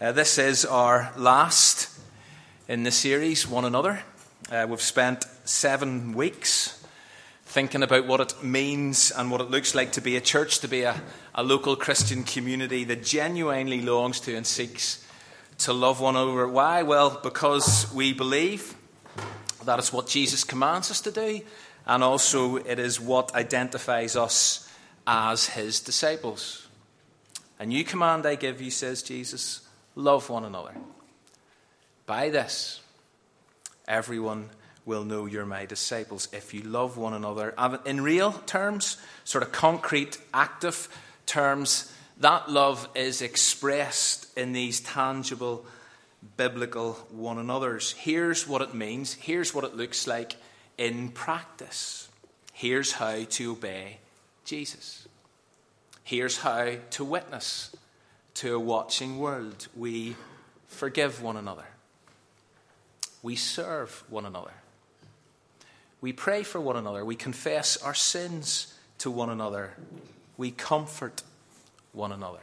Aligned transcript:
Uh, 0.00 0.12
this 0.12 0.38
is 0.38 0.64
our 0.64 1.12
last 1.14 1.90
in 2.68 2.84
the 2.84 2.90
series, 2.90 3.46
One 3.46 3.66
Another. 3.66 4.02
Uh, 4.50 4.66
we've 4.66 4.80
spent 4.80 5.26
seven 5.44 6.14
weeks 6.14 6.82
thinking 7.44 7.82
about 7.82 8.06
what 8.06 8.18
it 8.18 8.42
means 8.42 9.10
and 9.10 9.30
what 9.30 9.42
it 9.42 9.50
looks 9.50 9.74
like 9.74 9.92
to 9.92 10.00
be 10.00 10.16
a 10.16 10.20
church, 10.22 10.60
to 10.60 10.68
be 10.68 10.84
a, 10.84 10.98
a 11.34 11.42
local 11.42 11.76
Christian 11.76 12.24
community 12.24 12.82
that 12.84 13.04
genuinely 13.04 13.82
longs 13.82 14.20
to 14.20 14.34
and 14.34 14.46
seeks 14.46 15.04
to 15.58 15.74
love 15.74 16.00
one 16.00 16.16
another. 16.16 16.48
Why? 16.48 16.82
Well, 16.82 17.20
because 17.22 17.92
we 17.92 18.14
believe 18.14 18.74
that 19.66 19.78
is 19.78 19.92
what 19.92 20.06
Jesus 20.06 20.44
commands 20.44 20.90
us 20.90 21.02
to 21.02 21.10
do, 21.10 21.42
and 21.84 22.02
also 22.02 22.56
it 22.56 22.78
is 22.78 22.98
what 22.98 23.34
identifies 23.34 24.16
us 24.16 24.66
as 25.06 25.48
his 25.48 25.78
disciples. 25.78 26.66
A 27.58 27.66
new 27.66 27.84
command 27.84 28.24
I 28.24 28.36
give 28.36 28.62
you, 28.62 28.70
says 28.70 29.02
Jesus 29.02 29.66
love 30.00 30.28
one 30.30 30.44
another. 30.44 30.74
By 32.06 32.30
this, 32.30 32.80
everyone 33.86 34.50
will 34.84 35.04
know 35.04 35.26
you're 35.26 35.46
my 35.46 35.66
disciples 35.66 36.28
if 36.32 36.52
you 36.52 36.62
love 36.62 36.96
one 36.96 37.14
another. 37.14 37.54
In 37.84 38.00
real 38.00 38.32
terms, 38.32 38.96
sort 39.24 39.44
of 39.44 39.52
concrete, 39.52 40.18
active 40.34 40.88
terms, 41.26 41.92
that 42.18 42.50
love 42.50 42.88
is 42.94 43.22
expressed 43.22 44.36
in 44.36 44.52
these 44.52 44.80
tangible 44.80 45.64
biblical 46.36 46.94
one 47.10 47.38
another's. 47.38 47.92
Here's 47.92 48.46
what 48.46 48.62
it 48.62 48.74
means, 48.74 49.14
here's 49.14 49.54
what 49.54 49.64
it 49.64 49.76
looks 49.76 50.06
like 50.06 50.36
in 50.76 51.10
practice. 51.10 52.08
Here's 52.52 52.92
how 52.92 53.24
to 53.24 53.52
obey 53.52 53.98
Jesus. 54.44 55.06
Here's 56.02 56.38
how 56.38 56.72
to 56.90 57.04
witness 57.04 57.74
to 58.40 58.54
a 58.54 58.58
watching 58.58 59.18
world. 59.18 59.68
We 59.76 60.16
forgive 60.66 61.20
one 61.20 61.36
another. 61.36 61.66
We 63.22 63.36
serve 63.36 64.02
one 64.08 64.24
another. 64.24 64.52
We 66.00 66.14
pray 66.14 66.42
for 66.42 66.58
one 66.58 66.78
another. 66.78 67.04
We 67.04 67.16
confess 67.16 67.76
our 67.76 67.92
sins 67.92 68.74
to 68.96 69.10
one 69.10 69.28
another. 69.28 69.74
We 70.38 70.52
comfort 70.52 71.22
one 71.92 72.12
another. 72.12 72.40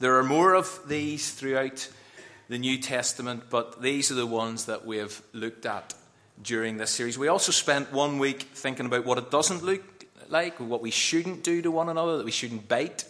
There 0.00 0.18
are 0.18 0.24
more 0.24 0.54
of 0.54 0.88
these 0.88 1.30
throughout 1.30 1.88
the 2.48 2.58
New 2.58 2.78
Testament, 2.78 3.44
but 3.48 3.80
these 3.80 4.10
are 4.10 4.16
the 4.16 4.26
ones 4.26 4.64
that 4.64 4.84
we 4.84 4.96
have 4.96 5.22
looked 5.32 5.66
at 5.66 5.94
during 6.42 6.78
this 6.78 6.90
series. 6.90 7.16
We 7.16 7.28
also 7.28 7.52
spent 7.52 7.92
one 7.92 8.18
week 8.18 8.42
thinking 8.42 8.86
about 8.86 9.04
what 9.04 9.18
it 9.18 9.30
doesn't 9.30 9.62
look 9.62 10.04
like, 10.28 10.58
what 10.58 10.82
we 10.82 10.90
shouldn't 10.90 11.44
do 11.44 11.62
to 11.62 11.70
one 11.70 11.88
another, 11.88 12.16
that 12.16 12.24
we 12.24 12.32
shouldn't 12.32 12.66
bite, 12.66 13.04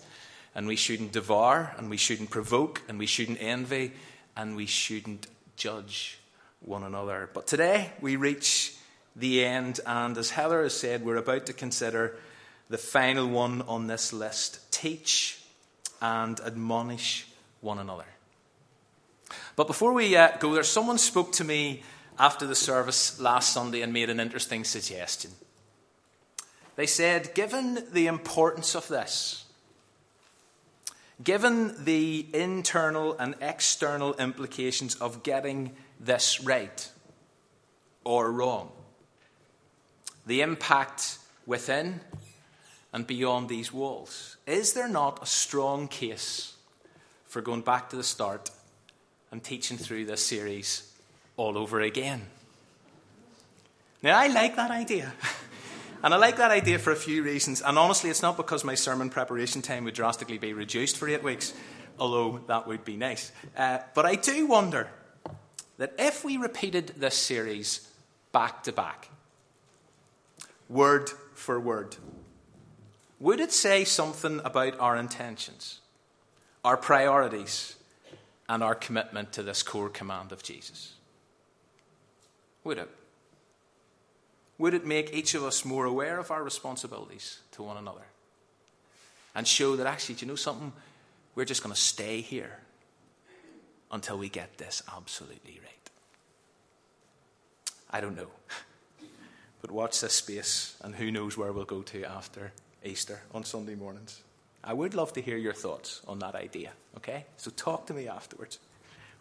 and 0.55 0.67
we 0.67 0.77
shouldn't 0.77 1.13
devour, 1.13 1.75
and 1.79 1.89
we 1.89 1.97
shouldn't 1.97 2.31
provoke, 2.31 2.83
and 2.89 2.99
we 2.99 3.07
shouldn't 3.07 3.41
envy, 3.41 3.93
and 4.37 4.57
we 4.57 4.67
shouldn't 4.67 5.27
judge 5.57 6.19
one 6.61 6.83
another. 6.85 7.31
But 7.33 7.47
today 7.47 7.93
we 8.01 8.17
reach 8.17 8.77
the 9.17 9.45
end, 9.45 9.81
and 9.87 10.17
as 10.17 10.31
Heather 10.31 10.63
has 10.63 10.77
said, 10.77 11.05
we're 11.05 11.17
about 11.17 11.47
to 11.47 11.53
consider 11.53 12.17
the 12.69 12.79
final 12.79 13.29
one 13.29 13.63
on 13.63 13.87
this 13.87 14.13
list 14.13 14.73
teach 14.73 15.43
and 16.01 16.41
admonish 16.41 17.27
one 17.61 17.79
another. 17.79 18.07
But 19.57 19.67
before 19.67 19.93
we 19.93 20.17
uh, 20.17 20.37
go 20.39 20.53
there, 20.53 20.63
someone 20.63 20.99
spoke 20.99 21.33
to 21.33 21.45
me 21.45 21.83
after 22.19 22.47
the 22.47 22.55
service 22.55 23.21
last 23.21 23.53
Sunday 23.53 23.83
and 23.83 23.93
made 23.93 24.11
an 24.11 24.21
interesting 24.21 24.65
suggestion. 24.65 25.31
They 26.77 26.87
said, 26.87 27.35
given 27.35 27.87
the 27.93 28.07
importance 28.07 28.75
of 28.75 28.89
this, 28.89 29.45
Given 31.23 31.85
the 31.85 32.27
internal 32.33 33.17
and 33.19 33.35
external 33.41 34.15
implications 34.15 34.95
of 34.97 35.23
getting 35.23 35.73
this 36.01 36.41
right 36.43 36.91
or 38.03 38.33
wrong, 38.33 38.73
the 40.27 40.41
impact 40.41 41.19
within 41.47 42.01
and 42.93 43.07
beyond 43.07 43.49
these 43.49 43.73
walls, 43.73 44.37
is 44.47 44.73
there 44.73 44.89
not 44.89 45.23
a 45.23 45.27
strong 45.27 45.87
case 45.87 46.55
for 47.27 47.41
going 47.41 47.61
back 47.61 47.91
to 47.91 47.97
the 47.97 48.03
start 48.03 48.51
and 49.31 49.45
teaching 49.45 49.77
through 49.77 50.07
this 50.07 50.25
series 50.25 50.93
all 51.37 51.59
over 51.59 51.81
again? 51.81 52.23
Now, 54.03 54.19
I 54.19 54.27
like 54.29 54.57
that 54.57 54.71
idea. 54.71 55.13
And 56.03 56.13
I 56.13 56.17
like 56.17 56.37
that 56.39 56.51
idea 56.51 56.79
for 56.79 56.91
a 56.91 56.97
few 56.97 57.23
reasons. 57.23 57.63
And 57.63 57.79
honestly, 57.79 58.11
it's 58.11 58.23
not 58.23 58.37
because 58.37 58.65
my 58.65 58.75
sermon 58.75 59.09
preparation 59.09 59.63
time 59.63 59.85
would 59.85 59.95
drastically 59.95 60.39
be 60.39 60.53
reduced 60.53 60.97
for 60.97 61.09
eight 61.09 61.23
weeks, 61.23 61.55
although 61.99 62.41
that 62.49 62.67
would 62.67 62.85
be 62.85 62.97
nice. 62.97 63.31
Uh, 63.57 63.79
but 63.95 64.05
I 64.05 64.17
do 64.17 64.47
wonder 64.47 64.89
that 65.79 65.95
if 65.99 66.25
we 66.25 66.37
repeated 66.37 66.89
this 66.97 67.17
series 67.17 67.89
back 68.33 68.65
to 68.65 68.73
back, 68.73 69.11
word 70.69 71.11
for 71.35 71.61
word, 71.61 71.97
would 73.21 73.39
it 73.39 73.53
say 73.53 73.85
something 73.85 74.41
about 74.45 74.79
our 74.81 74.97
intentions, 74.97 75.81
our 76.65 76.77
priorities, 76.77 77.77
and 78.49 78.63
our 78.63 78.75
commitment 78.75 79.33
to 79.35 79.43
this 79.45 79.63
core 79.63 79.89
command 79.89 80.33
of 80.33 80.43
Jesus? 80.43 80.95
Would 82.65 82.79
it? 82.79 82.91
Would 84.59 84.75
it 84.75 84.87
make 84.87 85.13
each 85.13 85.35
of 85.35 85.43
us 85.45 85.65
more 85.65 85.85
aware 85.85 86.19
of 86.19 86.31
our 86.31 86.43
responsibilities 86.43 87.41
to 87.53 87.63
one 87.63 87.77
another? 87.77 88.07
And 89.35 89.47
show 89.47 89.77
that 89.77 89.87
actually, 89.87 90.17
do 90.17 90.27
you 90.27 90.33
know 90.33 90.37
something? 90.37 90.73
We're 91.35 91.47
just 91.47 91.63
going 91.63 91.75
to 91.75 91.81
stay 91.81 92.21
here 92.21 92.59
until 93.91 94.19
we 94.19 94.29
get 94.29 94.59
this 94.59 94.83
absolutely 94.95 95.61
right. 95.63 95.91
I 97.91 98.01
don't 98.01 98.17
know. 98.17 98.29
But 99.61 99.71
watch 99.71 100.01
this 100.01 100.15
space, 100.15 100.75
and 100.83 100.93
who 100.93 101.13
knows 101.13 101.39
where 101.39 101.53
we'll 101.53 101.65
go 101.65 101.83
to 101.83 102.03
after 102.03 102.51
Easter 102.85 103.21
on 103.33 103.45
Sunday 103.45 103.77
mornings. 103.77 104.21
I 104.65 104.73
would 104.73 104.93
love 104.93 105.13
to 105.13 105.23
hear 105.23 105.37
your 105.37 105.53
thoughts 105.53 106.03
on 106.09 106.19
that 106.19 106.35
idea, 106.35 106.73
okay? 106.97 107.27
So 107.37 107.53
talk 107.53 107.87
to 107.87 107.95
me 107.95 108.09
afterwards. 108.09 108.59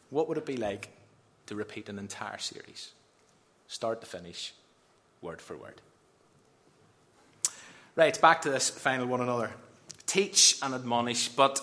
What 0.09 0.27
would 0.27 0.39
it 0.39 0.47
be 0.47 0.57
like 0.57 0.89
to 1.45 1.55
repeat 1.55 1.89
an 1.89 1.99
entire 1.99 2.37
series, 2.37 2.91
start 3.67 4.01
to 4.01 4.07
finish, 4.07 4.53
word 5.21 5.41
for 5.41 5.55
word. 5.55 5.81
Right, 7.95 8.19
back 8.21 8.41
to 8.43 8.49
this 8.49 8.69
final 8.69 9.05
one 9.05 9.21
another. 9.21 9.51
Teach 10.05 10.57
and 10.61 10.73
admonish, 10.73 11.29
but 11.29 11.61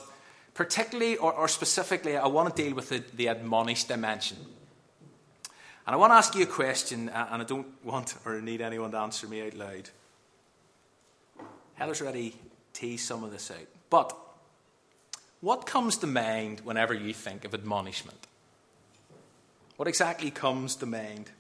particularly 0.54 1.16
or, 1.16 1.32
or 1.32 1.48
specifically, 1.48 2.16
I 2.16 2.26
want 2.26 2.54
to 2.54 2.62
deal 2.62 2.74
with 2.74 2.88
the, 2.90 3.02
the 3.14 3.28
admonish 3.28 3.84
dimension. 3.84 4.36
And 5.86 5.94
I 5.94 5.96
want 5.96 6.10
to 6.10 6.16
ask 6.16 6.34
you 6.34 6.42
a 6.42 6.46
question, 6.46 7.08
uh, 7.08 7.28
and 7.30 7.40
I 7.40 7.44
don't 7.46 7.66
want 7.82 8.14
or 8.26 8.40
need 8.42 8.60
anyone 8.60 8.90
to 8.90 8.98
answer 8.98 9.26
me 9.26 9.40
out 9.46 9.54
loud. 9.54 9.88
Heather's 11.76 12.02
already 12.02 12.34
teased 12.74 13.06
some 13.06 13.24
of 13.24 13.30
this 13.30 13.50
out. 13.50 13.66
But 13.88 14.14
what 15.40 15.64
comes 15.64 15.96
to 15.98 16.06
mind 16.06 16.60
whenever 16.60 16.92
you 16.92 17.14
think 17.14 17.44
of 17.44 17.54
admonishment? 17.54 18.26
What 19.76 19.88
exactly 19.88 20.30
comes 20.30 20.74
to 20.76 20.86
mind? 20.86 21.30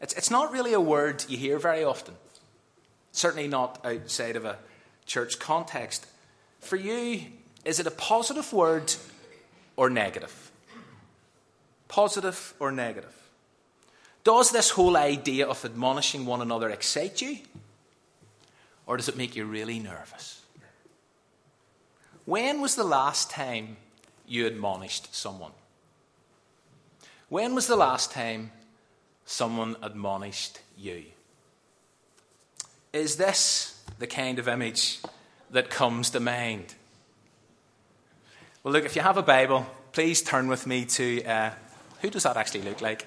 It's, 0.00 0.14
it's 0.14 0.30
not 0.30 0.52
really 0.52 0.72
a 0.72 0.80
word 0.80 1.24
you 1.28 1.36
hear 1.36 1.58
very 1.58 1.84
often, 1.84 2.14
certainly 3.12 3.48
not 3.48 3.84
outside 3.84 4.36
of 4.36 4.44
a 4.44 4.58
church 5.06 5.38
context. 5.38 6.06
For 6.60 6.76
you, 6.76 7.22
is 7.64 7.80
it 7.80 7.86
a 7.86 7.90
positive 7.90 8.52
word 8.52 8.94
or 9.76 9.90
negative? 9.90 10.50
Positive 11.88 12.54
or 12.58 12.72
negative? 12.72 13.14
Does 14.24 14.50
this 14.50 14.70
whole 14.70 14.96
idea 14.96 15.46
of 15.46 15.64
admonishing 15.64 16.26
one 16.26 16.40
another 16.42 16.70
excite 16.70 17.20
you? 17.20 17.38
Or 18.86 18.96
does 18.96 19.08
it 19.08 19.16
make 19.16 19.36
you 19.36 19.44
really 19.44 19.78
nervous? 19.78 20.42
When 22.24 22.60
was 22.60 22.74
the 22.74 22.84
last 22.84 23.30
time 23.30 23.76
you 24.26 24.46
admonished 24.46 25.14
someone? 25.14 25.52
When 27.28 27.54
was 27.54 27.66
the 27.66 27.76
last 27.76 28.12
time 28.12 28.52
someone 29.30 29.76
admonished 29.80 30.60
you. 30.76 31.04
Is 32.92 33.16
this 33.16 33.80
the 34.00 34.06
kind 34.06 34.40
of 34.40 34.48
image 34.48 34.98
that 35.50 35.70
comes 35.70 36.10
to 36.10 36.20
mind? 36.20 36.74
Well, 38.64 38.72
look, 38.72 38.84
if 38.84 38.96
you 38.96 39.02
have 39.02 39.16
a 39.16 39.22
Bible, 39.22 39.66
please 39.92 40.20
turn 40.20 40.48
with 40.48 40.66
me 40.66 40.84
to. 40.84 41.24
Uh, 41.24 41.50
who 42.00 42.10
does 42.10 42.24
that 42.24 42.36
actually 42.36 42.62
look 42.62 42.80
like? 42.80 43.06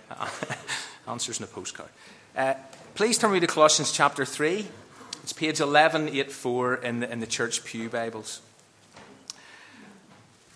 Answers 1.07 1.39
in 1.39 1.43
a 1.43 1.47
postcard. 1.47 1.89
Uh, 2.35 2.53
please 2.95 3.17
turn 3.17 3.31
me 3.31 3.39
to 3.41 3.47
Colossians 3.47 3.91
chapter 3.91 4.23
3. 4.23 4.65
It's 5.23 5.33
page 5.33 5.59
1184 5.59 6.75
in 6.75 6.99
the, 7.01 7.11
in 7.11 7.19
the 7.19 7.27
church 7.27 7.65
Pew 7.65 7.89
Bibles. 7.89 8.41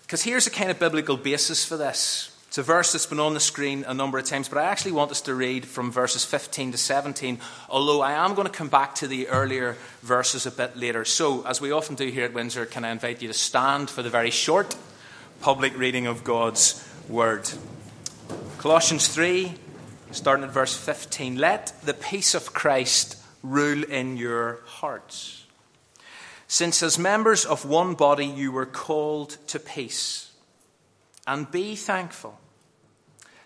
Because 0.02 0.22
here's 0.22 0.46
a 0.46 0.50
kind 0.50 0.70
of 0.70 0.78
biblical 0.78 1.18
basis 1.18 1.64
for 1.64 1.76
this. 1.76 2.37
It's 2.58 2.68
a 2.68 2.72
verse 2.74 2.90
that's 2.90 3.06
been 3.06 3.20
on 3.20 3.34
the 3.34 3.38
screen 3.38 3.84
a 3.86 3.94
number 3.94 4.18
of 4.18 4.24
times, 4.24 4.48
but 4.48 4.58
I 4.58 4.64
actually 4.64 4.90
want 4.90 5.12
us 5.12 5.20
to 5.20 5.34
read 5.36 5.64
from 5.64 5.92
verses 5.92 6.24
15 6.24 6.72
to 6.72 6.76
17, 6.76 7.38
although 7.70 8.00
I 8.00 8.14
am 8.14 8.34
going 8.34 8.48
to 8.48 8.52
come 8.52 8.66
back 8.66 8.96
to 8.96 9.06
the 9.06 9.28
earlier 9.28 9.76
verses 10.02 10.44
a 10.44 10.50
bit 10.50 10.76
later. 10.76 11.04
So, 11.04 11.46
as 11.46 11.60
we 11.60 11.70
often 11.70 11.94
do 11.94 12.08
here 12.08 12.24
at 12.24 12.32
Windsor, 12.32 12.66
can 12.66 12.84
I 12.84 12.90
invite 12.90 13.22
you 13.22 13.28
to 13.28 13.32
stand 13.32 13.88
for 13.88 14.02
the 14.02 14.10
very 14.10 14.32
short 14.32 14.74
public 15.40 15.78
reading 15.78 16.08
of 16.08 16.24
God's 16.24 16.84
Word. 17.08 17.48
Colossians 18.58 19.06
3, 19.06 19.54
starting 20.10 20.44
at 20.44 20.50
verse 20.50 20.76
15. 20.76 21.36
Let 21.36 21.72
the 21.84 21.94
peace 21.94 22.34
of 22.34 22.54
Christ 22.54 23.22
rule 23.44 23.84
in 23.84 24.16
your 24.16 24.62
hearts. 24.66 25.44
Since, 26.48 26.82
as 26.82 26.98
members 26.98 27.44
of 27.44 27.64
one 27.64 27.94
body, 27.94 28.26
you 28.26 28.50
were 28.50 28.66
called 28.66 29.36
to 29.46 29.60
peace, 29.60 30.32
and 31.24 31.48
be 31.52 31.76
thankful. 31.76 32.36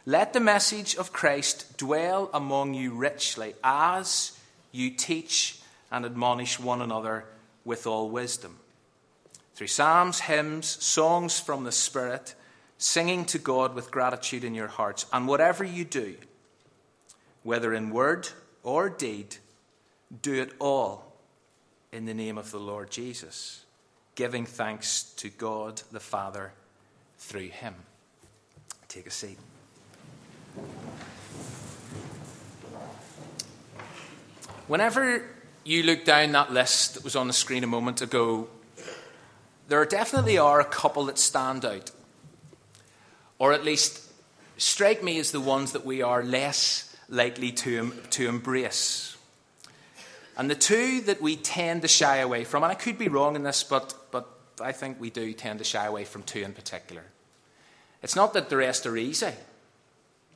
Let 0.05 0.33
the 0.33 0.41
message 0.41 0.97
of 0.97 1.13
Christ 1.13 1.77
dwell 1.77 2.29
among 2.35 2.75
you 2.75 2.93
richly 2.93 3.55
as 3.63 4.37
you 4.73 4.91
teach 4.91 5.61
and 5.93 6.05
admonish 6.05 6.59
one 6.59 6.83
another 6.83 7.25
with 7.65 7.87
all 7.87 8.11
wisdom. 8.11 8.59
Through 9.55 9.69
psalms, 9.69 10.21
hymns, 10.21 10.67
songs 10.67 11.39
from 11.39 11.63
the 11.63 11.71
Spirit, 11.71 12.35
singing 12.79 13.25
to 13.27 13.39
God 13.39 13.75
with 13.77 13.93
gratitude 13.93 14.43
in 14.43 14.57
your 14.57 14.67
hearts. 14.67 15.07
And 15.13 15.29
whatever 15.29 15.63
you 15.63 15.85
do, 15.85 16.17
whether 17.45 17.73
in 17.73 17.91
word 17.91 18.29
or 18.65 18.91
deed, 18.91 19.37
do 20.21 20.35
it 20.35 20.53
all 20.59 21.13
in 21.93 22.07
the 22.07 22.15
name 22.15 22.39
of 22.39 22.51
the 22.51 22.59
Lord 22.59 22.91
Jesus, 22.91 23.65
giving 24.17 24.47
thanks 24.47 25.05
to 25.17 25.29
God 25.29 25.83
the 25.93 26.01
Father 26.01 26.53
through 27.19 27.51
him. 27.51 27.75
Take 28.89 29.07
a 29.07 29.11
seat. 29.11 29.39
Whenever 34.69 35.29
you 35.65 35.83
look 35.83 36.05
down 36.05 36.33
that 36.33 36.53
list 36.53 36.95
that 36.95 37.05
was 37.05 37.15
on 37.15 37.27
the 37.27 37.33
screen 37.33 37.63
a 37.63 37.67
moment 37.67 38.01
ago, 38.01 38.49
there 39.69 39.85
definitely 39.85 40.39
are 40.39 40.61
a 40.61 40.65
couple 40.65 41.05
that 41.07 41.19
stand 41.19 41.65
out, 41.65 41.91
or 43.39 43.53
at 43.53 43.65
least 43.65 44.01
strike 44.57 45.03
me 45.03 45.19
as 45.19 45.31
the 45.31 45.41
ones 45.41 45.73
that 45.73 45.85
we 45.85 46.03
are 46.03 46.23
less 46.23 46.97
likely 47.09 47.53
to, 47.53 47.93
to 48.11 48.29
embrace. 48.29 49.17
And 50.37 50.51
the 50.51 50.55
two 50.55 51.03
that 51.03 51.21
we 51.21 51.37
tend 51.37 51.83
to 51.83 51.89
shy 51.89 52.17
away 52.17 52.45
from, 52.45 52.63
and 52.63 52.73
I 52.73 52.75
could 52.75 52.99
be 52.99 53.09
wrong 53.09 53.37
in 53.37 53.43
this, 53.43 53.63
but, 53.63 53.95
but 54.11 54.27
I 54.61 54.73
think 54.73 54.99
we 54.99 55.11
do 55.11 55.33
tend 55.33 55.59
to 55.59 55.65
shy 55.65 55.85
away 55.85 56.05
from 56.05 56.23
two 56.23 56.41
in 56.41 56.55
particular. 56.55 57.05
It's 58.03 58.17
not 58.17 58.33
that 58.33 58.49
the 58.49 58.57
rest 58.57 58.87
are 58.87 58.97
easy. 58.97 59.33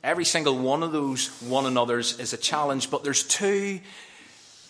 Every 0.03 0.25
single 0.25 0.57
one 0.57 0.83
of 0.83 0.91
those 0.91 1.27
one 1.41 1.65
another's 1.65 2.19
is 2.19 2.33
a 2.33 2.37
challenge, 2.37 2.91
but 2.91 3.03
there's 3.03 3.23
two 3.23 3.79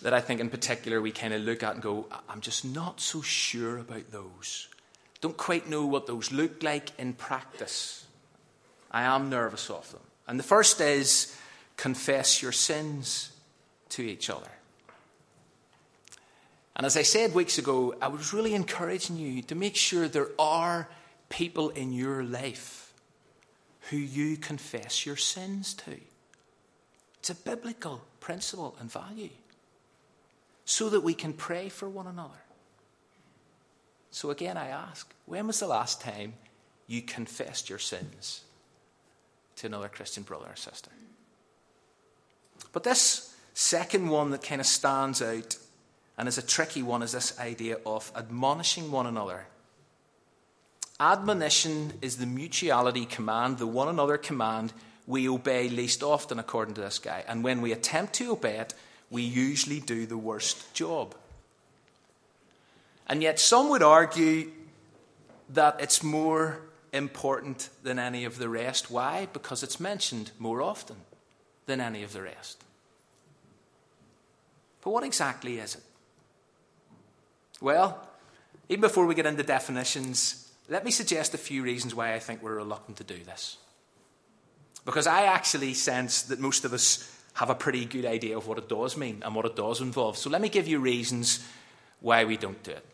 that 0.02 0.14
I 0.14 0.22
think 0.22 0.40
in 0.40 0.50
particular 0.50 1.02
we 1.02 1.12
kind 1.12 1.34
of 1.34 1.42
look 1.42 1.64
at 1.64 1.74
and 1.74 1.82
go, 1.82 2.08
I'm 2.30 2.42
just 2.42 2.64
not 2.64 3.02
so 3.02 3.22
sure 3.22 3.78
about 3.78 4.12
those. 4.12 4.68
Don't 5.22 5.38
quite 5.38 5.68
know 5.68 5.86
what 5.86 6.08
those 6.08 6.32
look 6.32 6.62
like 6.64 6.92
in 7.00 7.14
practice. 7.14 8.06
I 8.92 9.04
am 9.04 9.30
nervous 9.30 9.70
of 9.70 9.92
them. 9.92 10.02
And 10.28 10.40
the 10.40 10.44
first 10.44 10.80
is 10.82 11.36
confess 11.76 12.42
your 12.42 12.52
sins 12.52 13.32
to 13.90 14.04
each 14.04 14.30
other. 14.30 14.52
And 16.76 16.86
as 16.86 16.96
I 16.96 17.02
said 17.02 17.34
weeks 17.34 17.58
ago, 17.58 17.96
I 18.02 18.08
was 18.08 18.34
really 18.34 18.54
encouraging 18.54 19.18
you 19.18 19.42
to 19.44 19.56
make 19.56 19.76
sure 19.76 20.08
there 20.08 20.30
are 20.38 20.88
people 21.30 21.70
in 21.70 21.92
your 21.92 22.24
life 22.24 22.87
who 23.90 23.98
you 23.98 24.38
confess 24.38 25.06
your 25.06 25.16
sins 25.16 25.74
to. 25.74 25.98
It's 27.20 27.30
a 27.30 27.36
biblical 27.36 28.02
principle 28.20 28.76
and 28.80 28.92
value 28.92 29.30
so 30.66 30.90
that 30.90 31.02
we 31.02 31.14
can 31.14 31.34
pray 31.34 31.70
for 31.70 31.88
one 31.88 32.08
another. 32.08 32.42
So 34.12 34.32
again, 34.32 34.58
I 34.58 34.68
ask, 34.68 35.14
when 35.26 35.48
was 35.48 35.60
the 35.60 35.68
last 35.68 36.02
time 36.02 36.34
you 36.88 37.02
confessed 37.02 37.70
your 37.70 37.80
sins 37.80 38.42
to 39.58 39.68
another 39.68 39.88
Christian 39.88 40.24
brother 40.24 40.48
or 40.50 40.56
sister? 40.56 40.92
But 42.74 42.84
this 42.84 43.36
second 43.54 44.10
one 44.10 44.32
that 44.32 44.44
kind 44.44 44.60
of 44.60 44.68
stands 44.68 45.22
out 45.22 45.58
and 46.18 46.28
is 46.28 46.38
a 46.38 46.46
tricky 46.46 46.84
one 46.84 47.04
is 47.04 47.12
this 47.12 47.40
idea 47.40 47.78
of 47.86 48.12
admonishing 48.16 48.92
one 48.92 49.06
another. 49.06 49.48
Admonition 51.00 51.94
is 52.02 52.18
the 52.18 52.26
mutuality 52.26 53.06
command, 53.06 53.60
the 53.60 53.68
one 53.68 53.88
another 53.88 54.18
command 54.18 54.74
we 55.06 55.30
obey 55.30 55.70
least 55.70 56.04
often, 56.04 56.40
according 56.40 56.74
to 56.76 56.82
this 56.82 57.00
guy. 57.00 57.24
And 57.28 57.44
when 57.44 57.62
we 57.62 57.72
attempt 57.72 58.14
to 58.16 58.32
obey 58.32 58.58
it, 58.58 58.74
we 59.10 59.22
usually 59.22 59.80
do 59.80 60.06
the 60.06 60.18
worst 60.18 60.74
job. 60.74 61.16
And 63.08 63.22
yet, 63.22 63.40
some 63.40 63.70
would 63.70 63.84
argue 63.84 64.52
that 65.50 65.80
it's 65.80 66.04
more 66.04 66.60
important 66.92 67.70
than 67.84 68.00
any 68.00 68.26
of 68.26 68.38
the 68.38 68.50
rest. 68.50 68.92
Why? 68.92 69.28
Because 69.32 69.64
it's 69.64 69.80
mentioned 69.80 70.32
more 70.40 70.62
often 70.62 70.98
than 71.68 71.80
any 71.80 72.04
of 72.04 72.12
the 72.12 72.22
rest. 72.24 72.62
But 74.84 74.90
what 74.90 75.04
exactly 75.04 75.60
is 75.60 75.76
it? 75.76 75.84
Well, 77.62 78.08
even 78.68 78.82
before 78.82 79.06
we 79.06 79.16
get 79.16 79.26
into 79.26 79.44
definitions, 79.44 80.47
let 80.70 80.84
me 80.84 80.92
suggest 80.92 81.34
a 81.34 81.38
few 81.38 81.64
reasons 81.64 81.96
why 81.96 82.14
I 82.14 82.20
think 82.20 82.44
we're 82.44 82.56
reluctant 82.56 82.98
to 82.98 83.04
do 83.04 83.24
this. 83.24 83.58
Because 84.86 85.08
I 85.08 85.24
actually 85.24 85.74
sense 85.74 86.24
that 86.24 86.40
most 86.40 86.66
of 86.66 86.74
us 86.74 87.14
have 87.34 87.50
a 87.50 87.56
pretty 87.56 87.86
good 87.86 88.06
idea 88.06 88.38
of 88.38 88.48
what 88.48 88.58
it 88.58 88.68
does 88.68 88.98
mean 88.98 89.22
and 89.24 89.36
what 89.36 89.46
it 89.46 89.56
does 89.56 89.82
involve. 89.82 90.18
So 90.18 90.30
let 90.30 90.42
me 90.42 90.50
give 90.50 90.68
you 90.68 90.80
reasons 90.80 91.46
why 92.00 92.26
we 92.26 92.38
don't 92.38 92.62
do 92.64 92.72
it. 92.72 92.86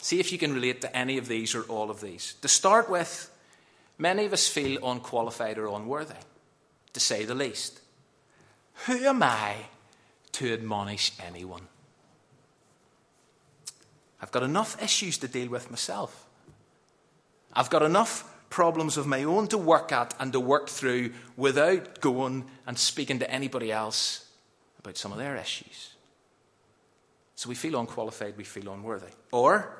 See 0.00 0.20
if 0.20 0.32
you 0.32 0.38
can 0.38 0.54
relate 0.54 0.80
to 0.82 0.96
any 0.96 1.18
of 1.18 1.28
these 1.28 1.54
or 1.54 1.62
all 1.64 1.90
of 1.90 2.00
these. 2.00 2.34
To 2.42 2.48
start 2.48 2.88
with, 2.88 3.30
many 3.98 4.24
of 4.24 4.32
us 4.32 4.48
feel 4.48 4.86
unqualified 4.86 5.58
or 5.58 5.68
unworthy, 5.68 6.14
to 6.92 7.00
say 7.00 7.24
the 7.24 7.34
least. 7.34 7.80
Who 8.86 9.04
am 9.04 9.22
I 9.22 9.54
to 10.32 10.52
admonish 10.52 11.12
anyone? 11.24 11.68
I've 14.20 14.32
got 14.32 14.42
enough 14.42 14.82
issues 14.82 15.18
to 15.18 15.28
deal 15.28 15.48
with 15.48 15.70
myself. 15.70 16.25
I've 17.56 17.70
got 17.70 17.82
enough 17.82 18.30
problems 18.50 18.98
of 18.98 19.06
my 19.06 19.24
own 19.24 19.48
to 19.48 19.58
work 19.58 19.90
at 19.90 20.14
and 20.20 20.32
to 20.34 20.40
work 20.40 20.68
through 20.68 21.12
without 21.36 22.00
going 22.00 22.44
and 22.66 22.78
speaking 22.78 23.18
to 23.20 23.30
anybody 23.30 23.72
else 23.72 24.28
about 24.78 24.98
some 24.98 25.10
of 25.10 25.18
their 25.18 25.36
issues. 25.36 25.94
So 27.34 27.48
we 27.48 27.54
feel 27.54 27.80
unqualified, 27.80 28.36
we 28.36 28.44
feel 28.44 28.72
unworthy. 28.72 29.12
Or 29.32 29.78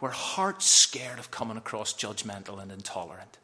we're 0.00 0.10
heart 0.10 0.62
scared 0.62 1.18
of 1.18 1.30
coming 1.30 1.56
across 1.56 1.94
judgmental 1.94 2.60
and 2.60 2.72
intolerant. 2.72 3.38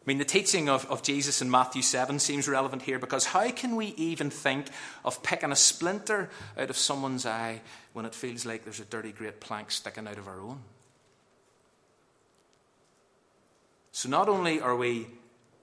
I 0.00 0.04
mean, 0.06 0.18
the 0.18 0.24
teaching 0.24 0.70
of, 0.70 0.86
of 0.86 1.02
Jesus 1.02 1.42
in 1.42 1.50
Matthew 1.50 1.82
7 1.82 2.18
seems 2.18 2.48
relevant 2.48 2.82
here 2.82 2.98
because 2.98 3.26
how 3.26 3.50
can 3.50 3.76
we 3.76 3.88
even 3.98 4.30
think 4.30 4.66
of 5.04 5.22
picking 5.22 5.52
a 5.52 5.56
splinter 5.56 6.30
out 6.56 6.70
of 6.70 6.76
someone's 6.76 7.26
eye 7.26 7.60
when 7.92 8.06
it 8.06 8.14
feels 8.14 8.46
like 8.46 8.64
there's 8.64 8.80
a 8.80 8.86
dirty 8.86 9.12
great 9.12 9.40
plank 9.40 9.70
sticking 9.70 10.08
out 10.08 10.16
of 10.16 10.26
our 10.26 10.40
own? 10.40 10.60
So 14.00 14.08
not 14.08 14.30
only 14.30 14.62
are 14.62 14.76
we 14.76 15.08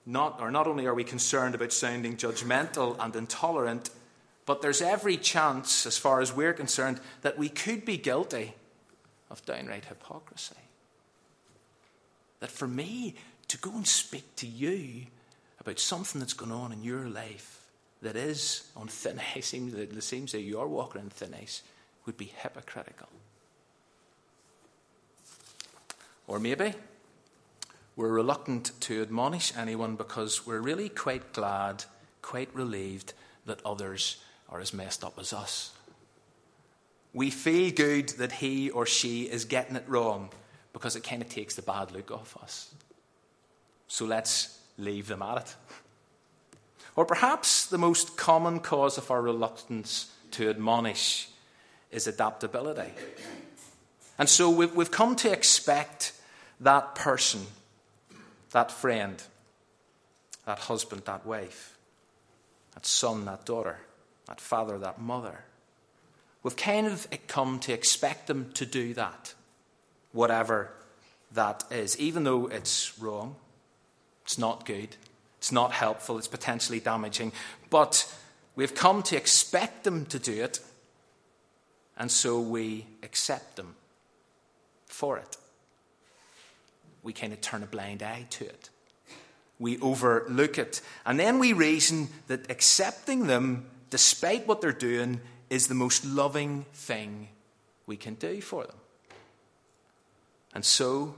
not, 0.06 0.40
or 0.40 0.52
not 0.52 0.68
only 0.68 0.86
are 0.86 0.94
we 0.94 1.02
concerned 1.02 1.56
about 1.56 1.72
sounding 1.72 2.16
judgmental 2.16 2.94
and 3.00 3.16
intolerant, 3.16 3.90
but 4.46 4.62
there's 4.62 4.80
every 4.80 5.16
chance, 5.16 5.86
as 5.86 5.98
far 5.98 6.20
as 6.20 6.32
we're 6.32 6.52
concerned, 6.52 7.00
that 7.22 7.36
we 7.36 7.48
could 7.48 7.84
be 7.84 7.96
guilty 7.96 8.54
of 9.28 9.44
downright 9.44 9.86
hypocrisy. 9.86 10.54
That 12.38 12.52
for 12.52 12.68
me 12.68 13.16
to 13.48 13.58
go 13.58 13.72
and 13.72 13.84
speak 13.84 14.36
to 14.36 14.46
you 14.46 15.06
about 15.60 15.80
something 15.80 16.20
that's 16.20 16.32
going 16.32 16.52
on 16.52 16.70
in 16.70 16.84
your 16.84 17.08
life 17.08 17.66
that 18.02 18.14
is 18.14 18.70
on 18.76 18.86
thin 18.86 19.20
ice, 19.34 19.46
seems 19.48 19.72
that 19.72 19.92
it 19.92 20.02
seems 20.04 20.30
that 20.30 20.42
you 20.42 20.60
are 20.60 20.68
walking 20.68 21.00
on 21.00 21.10
thin 21.10 21.34
ice, 21.34 21.62
would 22.06 22.16
be 22.16 22.32
hypocritical. 22.40 23.08
Or 26.28 26.38
maybe 26.38 26.74
we're 27.98 28.08
reluctant 28.08 28.70
to 28.78 29.02
admonish 29.02 29.52
anyone 29.56 29.96
because 29.96 30.46
we're 30.46 30.60
really 30.60 30.88
quite 30.88 31.32
glad, 31.32 31.84
quite 32.22 32.48
relieved 32.54 33.12
that 33.44 33.60
others 33.66 34.18
are 34.48 34.60
as 34.60 34.72
messed 34.72 35.02
up 35.02 35.18
as 35.18 35.32
us. 35.32 35.72
We 37.12 37.30
feel 37.30 37.72
good 37.72 38.10
that 38.10 38.30
he 38.30 38.70
or 38.70 38.86
she 38.86 39.24
is 39.24 39.46
getting 39.46 39.74
it 39.74 39.82
wrong 39.88 40.30
because 40.72 40.94
it 40.94 41.02
kind 41.02 41.22
of 41.22 41.28
takes 41.28 41.56
the 41.56 41.62
bad 41.62 41.90
look 41.90 42.12
off 42.12 42.36
us. 42.40 42.72
So 43.88 44.04
let's 44.04 44.56
leave 44.78 45.08
them 45.08 45.20
at 45.20 45.38
it. 45.38 45.56
Or 46.94 47.04
perhaps 47.04 47.66
the 47.66 47.78
most 47.78 48.16
common 48.16 48.60
cause 48.60 48.96
of 48.96 49.10
our 49.10 49.20
reluctance 49.20 50.12
to 50.32 50.48
admonish 50.48 51.28
is 51.90 52.06
adaptability. 52.06 52.92
And 54.20 54.28
so 54.28 54.50
we've 54.50 54.92
come 54.92 55.16
to 55.16 55.32
expect 55.32 56.12
that 56.60 56.94
person 56.94 57.44
that 58.52 58.72
friend, 58.72 59.22
that 60.44 60.58
husband, 60.60 61.02
that 61.04 61.26
wife, 61.26 61.76
that 62.74 62.86
son, 62.86 63.24
that 63.26 63.44
daughter, 63.44 63.78
that 64.26 64.40
father, 64.40 64.78
that 64.78 65.00
mother. 65.00 65.44
We've 66.42 66.56
kind 66.56 66.86
of 66.86 67.06
come 67.26 67.58
to 67.60 67.72
expect 67.72 68.26
them 68.26 68.50
to 68.54 68.64
do 68.64 68.94
that, 68.94 69.34
whatever 70.12 70.70
that 71.32 71.64
is, 71.70 71.98
even 71.98 72.24
though 72.24 72.46
it's 72.46 72.98
wrong, 72.98 73.36
it's 74.24 74.38
not 74.38 74.64
good, 74.64 74.96
it's 75.38 75.52
not 75.52 75.72
helpful, 75.72 76.18
it's 76.18 76.28
potentially 76.28 76.80
damaging, 76.80 77.32
but 77.70 78.12
we've 78.56 78.74
come 78.74 79.02
to 79.04 79.16
expect 79.16 79.84
them 79.84 80.06
to 80.06 80.18
do 80.18 80.42
it, 80.42 80.60
and 81.98 82.10
so 82.10 82.40
we 82.40 82.86
accept 83.02 83.56
them 83.56 83.74
for 84.86 85.18
it. 85.18 85.36
We 87.08 87.14
kind 87.14 87.32
of 87.32 87.40
turn 87.40 87.62
a 87.62 87.66
blind 87.66 88.02
eye 88.02 88.26
to 88.28 88.44
it. 88.44 88.68
We 89.58 89.78
overlook 89.78 90.58
it. 90.58 90.82
And 91.06 91.18
then 91.18 91.38
we 91.38 91.54
reason 91.54 92.08
that 92.26 92.50
accepting 92.50 93.28
them, 93.28 93.64
despite 93.88 94.46
what 94.46 94.60
they're 94.60 94.72
doing, 94.72 95.22
is 95.48 95.68
the 95.68 95.74
most 95.74 96.04
loving 96.04 96.66
thing 96.74 97.28
we 97.86 97.96
can 97.96 98.12
do 98.12 98.42
for 98.42 98.64
them. 98.64 98.76
And 100.52 100.66
so, 100.66 101.14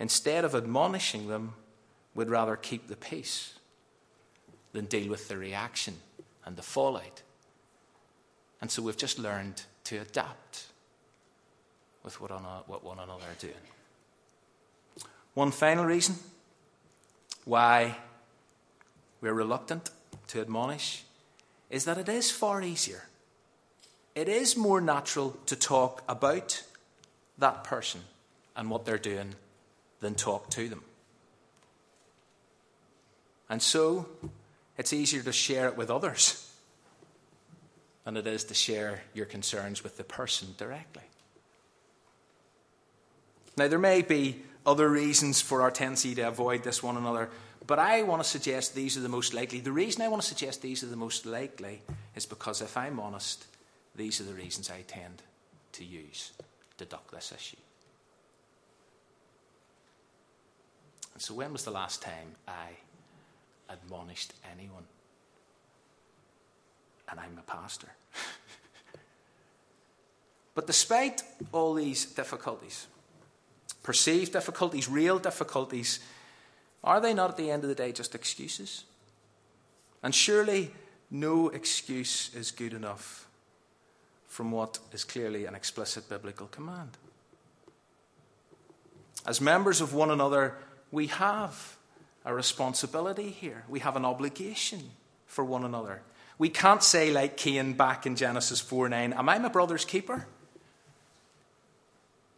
instead 0.00 0.44
of 0.44 0.56
admonishing 0.56 1.28
them, 1.28 1.54
we'd 2.16 2.28
rather 2.28 2.56
keep 2.56 2.88
the 2.88 2.96
peace 2.96 3.54
than 4.72 4.86
deal 4.86 5.08
with 5.08 5.28
the 5.28 5.36
reaction 5.36 5.98
and 6.44 6.56
the 6.56 6.62
fallout. 6.62 7.22
And 8.60 8.72
so 8.72 8.82
we've 8.82 8.96
just 8.96 9.20
learned 9.20 9.62
to 9.84 9.98
adapt 9.98 10.66
with 12.02 12.20
what, 12.20 12.32
one 12.82 12.98
another 12.98 13.22
are 13.22 13.38
doing. 13.38 13.54
One 15.40 15.52
final 15.52 15.86
reason 15.86 16.16
why 17.46 17.96
we're 19.22 19.32
reluctant 19.32 19.88
to 20.26 20.42
admonish 20.42 21.04
is 21.70 21.86
that 21.86 21.96
it 21.96 22.10
is 22.10 22.30
far 22.30 22.60
easier. 22.60 23.04
It 24.14 24.28
is 24.28 24.54
more 24.54 24.82
natural 24.82 25.38
to 25.46 25.56
talk 25.56 26.04
about 26.06 26.62
that 27.38 27.64
person 27.64 28.02
and 28.54 28.68
what 28.68 28.84
they're 28.84 28.98
doing 28.98 29.34
than 30.00 30.14
talk 30.14 30.50
to 30.50 30.68
them. 30.68 30.82
And 33.48 33.62
so, 33.62 34.10
it's 34.76 34.92
easier 34.92 35.22
to 35.22 35.32
share 35.32 35.68
it 35.68 35.76
with 35.78 35.90
others 35.90 36.52
than 38.04 38.18
it 38.18 38.26
is 38.26 38.44
to 38.44 38.52
share 38.52 39.04
your 39.14 39.24
concerns 39.24 39.82
with 39.82 39.96
the 39.96 40.04
person 40.04 40.48
directly. 40.58 41.04
Now, 43.56 43.68
there 43.68 43.78
may 43.78 44.02
be 44.02 44.42
other 44.66 44.88
reasons 44.88 45.40
for 45.40 45.62
our 45.62 45.70
tendency 45.70 46.14
to 46.14 46.22
avoid 46.22 46.62
this 46.62 46.82
one 46.82 46.96
another, 46.96 47.30
but 47.66 47.78
I 47.78 48.02
want 48.02 48.22
to 48.22 48.28
suggest 48.28 48.74
these 48.74 48.96
are 48.96 49.00
the 49.00 49.08
most 49.08 49.32
likely. 49.32 49.60
The 49.60 49.72
reason 49.72 50.02
I 50.02 50.08
want 50.08 50.22
to 50.22 50.28
suggest 50.28 50.62
these 50.62 50.82
are 50.82 50.88
the 50.88 50.96
most 50.96 51.26
likely 51.26 51.82
is 52.14 52.26
because, 52.26 52.60
if 52.60 52.76
I'm 52.76 52.98
honest, 52.98 53.46
these 53.94 54.20
are 54.20 54.24
the 54.24 54.34
reasons 54.34 54.70
I 54.70 54.82
tend 54.86 55.22
to 55.72 55.84
use 55.84 56.32
to 56.78 56.84
duck 56.84 57.10
this 57.10 57.32
issue. 57.32 57.56
And 61.14 61.22
so, 61.22 61.34
when 61.34 61.52
was 61.52 61.64
the 61.64 61.70
last 61.70 62.02
time 62.02 62.34
I 62.48 62.70
admonished 63.68 64.32
anyone? 64.52 64.84
And 67.08 67.20
I'm 67.20 67.38
a 67.38 67.42
pastor. 67.42 67.88
but 70.54 70.66
despite 70.66 71.22
all 71.52 71.74
these 71.74 72.04
difficulties, 72.04 72.86
perceived 73.82 74.32
difficulties, 74.32 74.88
real 74.88 75.18
difficulties, 75.18 76.00
are 76.82 77.00
they 77.00 77.14
not 77.14 77.30
at 77.30 77.36
the 77.36 77.50
end 77.50 77.62
of 77.62 77.68
the 77.68 77.74
day 77.74 77.92
just 77.92 78.14
excuses? 78.14 78.84
And 80.02 80.14
surely 80.14 80.70
no 81.10 81.48
excuse 81.48 82.30
is 82.34 82.50
good 82.50 82.72
enough 82.72 83.28
from 84.28 84.52
what 84.52 84.78
is 84.92 85.04
clearly 85.04 85.44
an 85.44 85.54
explicit 85.54 86.08
biblical 86.08 86.46
command. 86.46 86.96
As 89.26 89.40
members 89.40 89.80
of 89.80 89.92
one 89.92 90.10
another, 90.10 90.56
we 90.90 91.08
have 91.08 91.76
a 92.24 92.34
responsibility 92.34 93.30
here. 93.30 93.64
We 93.68 93.80
have 93.80 93.96
an 93.96 94.04
obligation 94.04 94.90
for 95.26 95.44
one 95.44 95.64
another. 95.64 96.02
We 96.38 96.48
can't 96.48 96.82
say, 96.82 97.10
like 97.10 97.36
Cain 97.36 97.74
back 97.74 98.06
in 98.06 98.16
Genesis 98.16 98.60
4 98.60 98.88
9, 98.88 99.12
Am 99.12 99.28
I 99.28 99.38
my 99.38 99.48
brother's 99.48 99.84
keeper? 99.84 100.26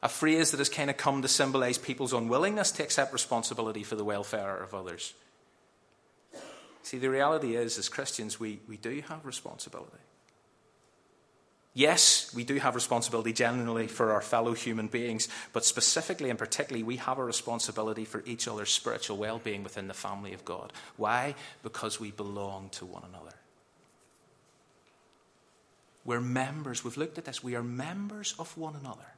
A 0.02 0.08
phrase 0.08 0.50
that 0.50 0.58
has 0.58 0.68
kind 0.68 0.90
of 0.90 0.96
come 0.96 1.22
to 1.22 1.28
symbolize 1.28 1.78
people's 1.78 2.12
unwillingness 2.12 2.72
to 2.72 2.82
accept 2.82 3.12
responsibility 3.12 3.84
for 3.84 3.94
the 3.94 4.04
welfare 4.04 4.56
of 4.56 4.74
others. 4.74 5.14
See, 6.82 6.98
the 6.98 7.10
reality 7.10 7.54
is, 7.54 7.78
as 7.78 7.88
Christians, 7.88 8.40
we, 8.40 8.58
we 8.68 8.76
do 8.76 9.00
have 9.08 9.24
responsibility. 9.24 9.98
Yes, 11.74 12.30
we 12.34 12.44
do 12.44 12.56
have 12.56 12.74
responsibility 12.74 13.32
generally 13.32 13.86
for 13.86 14.12
our 14.12 14.20
fellow 14.20 14.52
human 14.52 14.88
beings, 14.88 15.28
but 15.54 15.64
specifically 15.64 16.28
and 16.28 16.38
particularly, 16.38 16.82
we 16.82 16.96
have 16.96 17.18
a 17.18 17.24
responsibility 17.24 18.04
for 18.04 18.22
each 18.26 18.46
other's 18.46 18.70
spiritual 18.70 19.16
well 19.16 19.38
being 19.38 19.62
within 19.62 19.88
the 19.88 19.94
family 19.94 20.34
of 20.34 20.44
God. 20.44 20.72
Why? 20.96 21.34
Because 21.62 21.98
we 21.98 22.10
belong 22.10 22.68
to 22.70 22.84
one 22.84 23.04
another. 23.08 23.36
We're 26.04 26.20
members, 26.20 26.84
we've 26.84 26.96
looked 26.96 27.16
at 27.16 27.24
this, 27.24 27.42
we 27.42 27.54
are 27.54 27.62
members 27.62 28.34
of 28.38 28.54
one 28.58 28.74
another. 28.76 29.11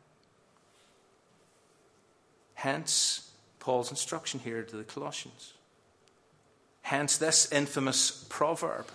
Hence, 2.64 3.30
Paul's 3.58 3.90
instruction 3.90 4.40
here 4.40 4.62
to 4.62 4.76
the 4.76 4.84
Colossians. 4.84 5.52
Hence, 6.80 7.18
this 7.18 7.52
infamous 7.52 8.24
proverb 8.30 8.86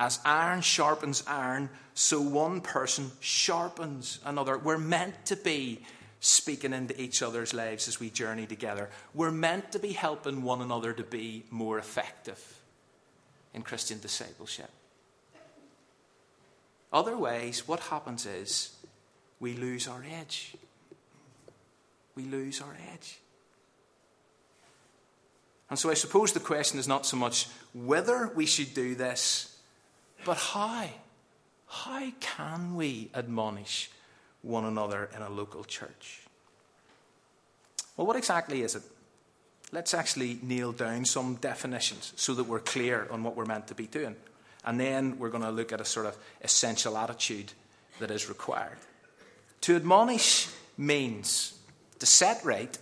as 0.00 0.18
iron 0.24 0.62
sharpens 0.62 1.22
iron, 1.28 1.70
so 1.94 2.20
one 2.20 2.60
person 2.60 3.12
sharpens 3.20 4.18
another. 4.24 4.58
We're 4.58 4.78
meant 4.78 5.26
to 5.26 5.36
be 5.36 5.82
speaking 6.18 6.72
into 6.72 7.00
each 7.00 7.22
other's 7.22 7.54
lives 7.54 7.86
as 7.86 8.00
we 8.00 8.10
journey 8.10 8.46
together. 8.46 8.90
We're 9.14 9.30
meant 9.30 9.70
to 9.70 9.78
be 9.78 9.92
helping 9.92 10.42
one 10.42 10.60
another 10.60 10.92
to 10.92 11.04
be 11.04 11.44
more 11.50 11.78
effective 11.78 12.60
in 13.54 13.62
Christian 13.62 14.00
discipleship. 14.00 14.70
Otherwise, 16.92 17.68
what 17.68 17.78
happens 17.78 18.26
is 18.26 18.76
we 19.38 19.54
lose 19.54 19.86
our 19.86 20.04
edge. 20.20 20.56
We 22.18 22.24
lose 22.24 22.60
our 22.60 22.76
edge. 22.92 23.20
And 25.70 25.78
so 25.78 25.88
I 25.88 25.94
suppose 25.94 26.32
the 26.32 26.40
question 26.40 26.80
is 26.80 26.88
not 26.88 27.06
so 27.06 27.16
much 27.16 27.46
whether 27.72 28.32
we 28.34 28.44
should 28.44 28.74
do 28.74 28.96
this 28.96 29.54
but 30.24 30.36
how? 30.36 30.88
How 31.66 32.10
can 32.20 32.74
we 32.74 33.10
admonish 33.14 33.90
one 34.42 34.64
another 34.64 35.08
in 35.14 35.22
a 35.22 35.28
local 35.28 35.64
church? 35.64 36.22
Well, 37.96 38.06
what 38.06 38.16
exactly 38.16 38.62
is 38.62 38.74
it? 38.74 38.82
Let's 39.70 39.92
actually 39.92 40.38
nail 40.42 40.72
down 40.72 41.04
some 41.04 41.36
definitions 41.36 42.14
so 42.16 42.34
that 42.34 42.44
we're 42.44 42.60
clear 42.60 43.06
on 43.10 43.22
what 43.22 43.36
we're 43.36 43.44
meant 43.44 43.66
to 43.68 43.74
be 43.74 43.86
doing. 43.86 44.16
And 44.64 44.80
then 44.80 45.18
we're 45.18 45.30
going 45.30 45.44
to 45.44 45.50
look 45.50 45.72
at 45.72 45.80
a 45.80 45.84
sort 45.84 46.06
of 46.06 46.16
essential 46.42 46.96
attitude 46.96 47.52
that 48.00 48.10
is 48.10 48.28
required. 48.28 48.78
To 49.62 49.76
admonish 49.76 50.48
means 50.76 51.57
to 51.98 52.06
set 52.06 52.44
right, 52.44 52.76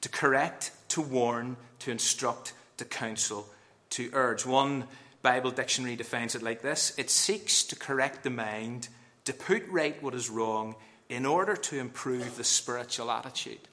to 0.00 0.08
correct, 0.08 0.72
to 0.88 1.00
warn, 1.00 1.56
to 1.80 1.90
instruct, 1.90 2.52
to 2.76 2.84
counsel, 2.84 3.46
to 3.90 4.10
urge. 4.12 4.44
One 4.44 4.84
Bible 5.22 5.50
dictionary 5.50 5.96
defines 5.96 6.34
it 6.34 6.42
like 6.42 6.62
this 6.62 6.94
it 6.98 7.10
seeks 7.10 7.64
to 7.64 7.76
correct 7.76 8.22
the 8.22 8.30
mind, 8.30 8.88
to 9.24 9.32
put 9.32 9.66
right 9.68 10.00
what 10.02 10.14
is 10.14 10.30
wrong, 10.30 10.76
in 11.08 11.26
order 11.26 11.56
to 11.56 11.78
improve 11.78 12.36
the 12.36 12.44
spiritual 12.44 13.10
attitude. 13.10 13.68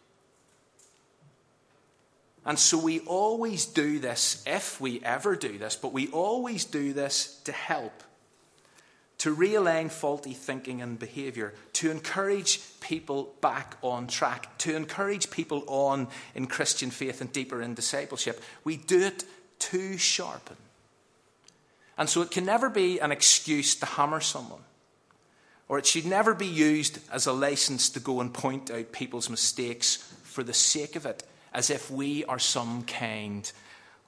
And 2.46 2.60
so 2.60 2.78
we 2.78 3.00
always 3.02 3.66
do 3.66 4.00
this, 4.00 4.44
if 4.46 4.82
we 4.82 5.02
ever 5.04 5.36
do 5.36 5.58
this, 5.58 5.76
but 5.76 5.94
we 5.94 6.10
always 6.10 6.66
do 6.66 6.92
this 6.92 7.40
to 7.46 7.52
help, 7.52 8.04
to 9.24 9.36
realign 9.36 9.90
faulty 9.90 10.34
thinking 10.34 10.82
and 10.82 11.00
behavior, 11.00 11.54
to 11.74 11.90
encourage 11.90 12.60
people 12.80 13.34
back 13.42 13.78
on 13.82 14.08
track, 14.08 14.58
to 14.60 14.76
encourage 14.76 15.32
people 15.32 15.64
on 15.68 16.08
in 16.36 16.46
Christian 16.48 16.92
faith 16.92 17.22
and 17.22 17.32
deeper 17.32 17.62
in 17.62 17.74
discipleship. 17.74 18.42
We 18.64 18.78
do 18.78 19.02
it 19.02 19.24
to 19.60 19.98
sharpen 19.98 20.58
and 21.98 22.10
so 22.10 22.22
it 22.22 22.32
can 22.32 22.46
never 22.46 22.70
be 22.70 23.00
an 23.00 23.12
excuse 23.12 23.76
to 23.76 23.86
hammer 23.86 24.20
someone. 24.20 24.64
Or 25.70 25.78
it 25.78 25.86
should 25.86 26.06
never 26.06 26.34
be 26.34 26.48
used 26.48 27.00
as 27.12 27.26
a 27.26 27.34
license 27.34 27.90
to 27.92 28.00
go 28.00 28.20
and 28.20 28.34
point 28.34 28.70
out 28.70 28.92
people's 28.92 29.30
mistakes 29.30 29.98
for 30.24 30.44
the 30.44 30.54
sake 30.54 30.96
of 30.96 31.06
it, 31.06 31.24
as 31.54 31.70
if 31.70 31.90
we 31.90 32.26
are 32.26 32.40
some 32.40 32.84
kind 32.84 33.52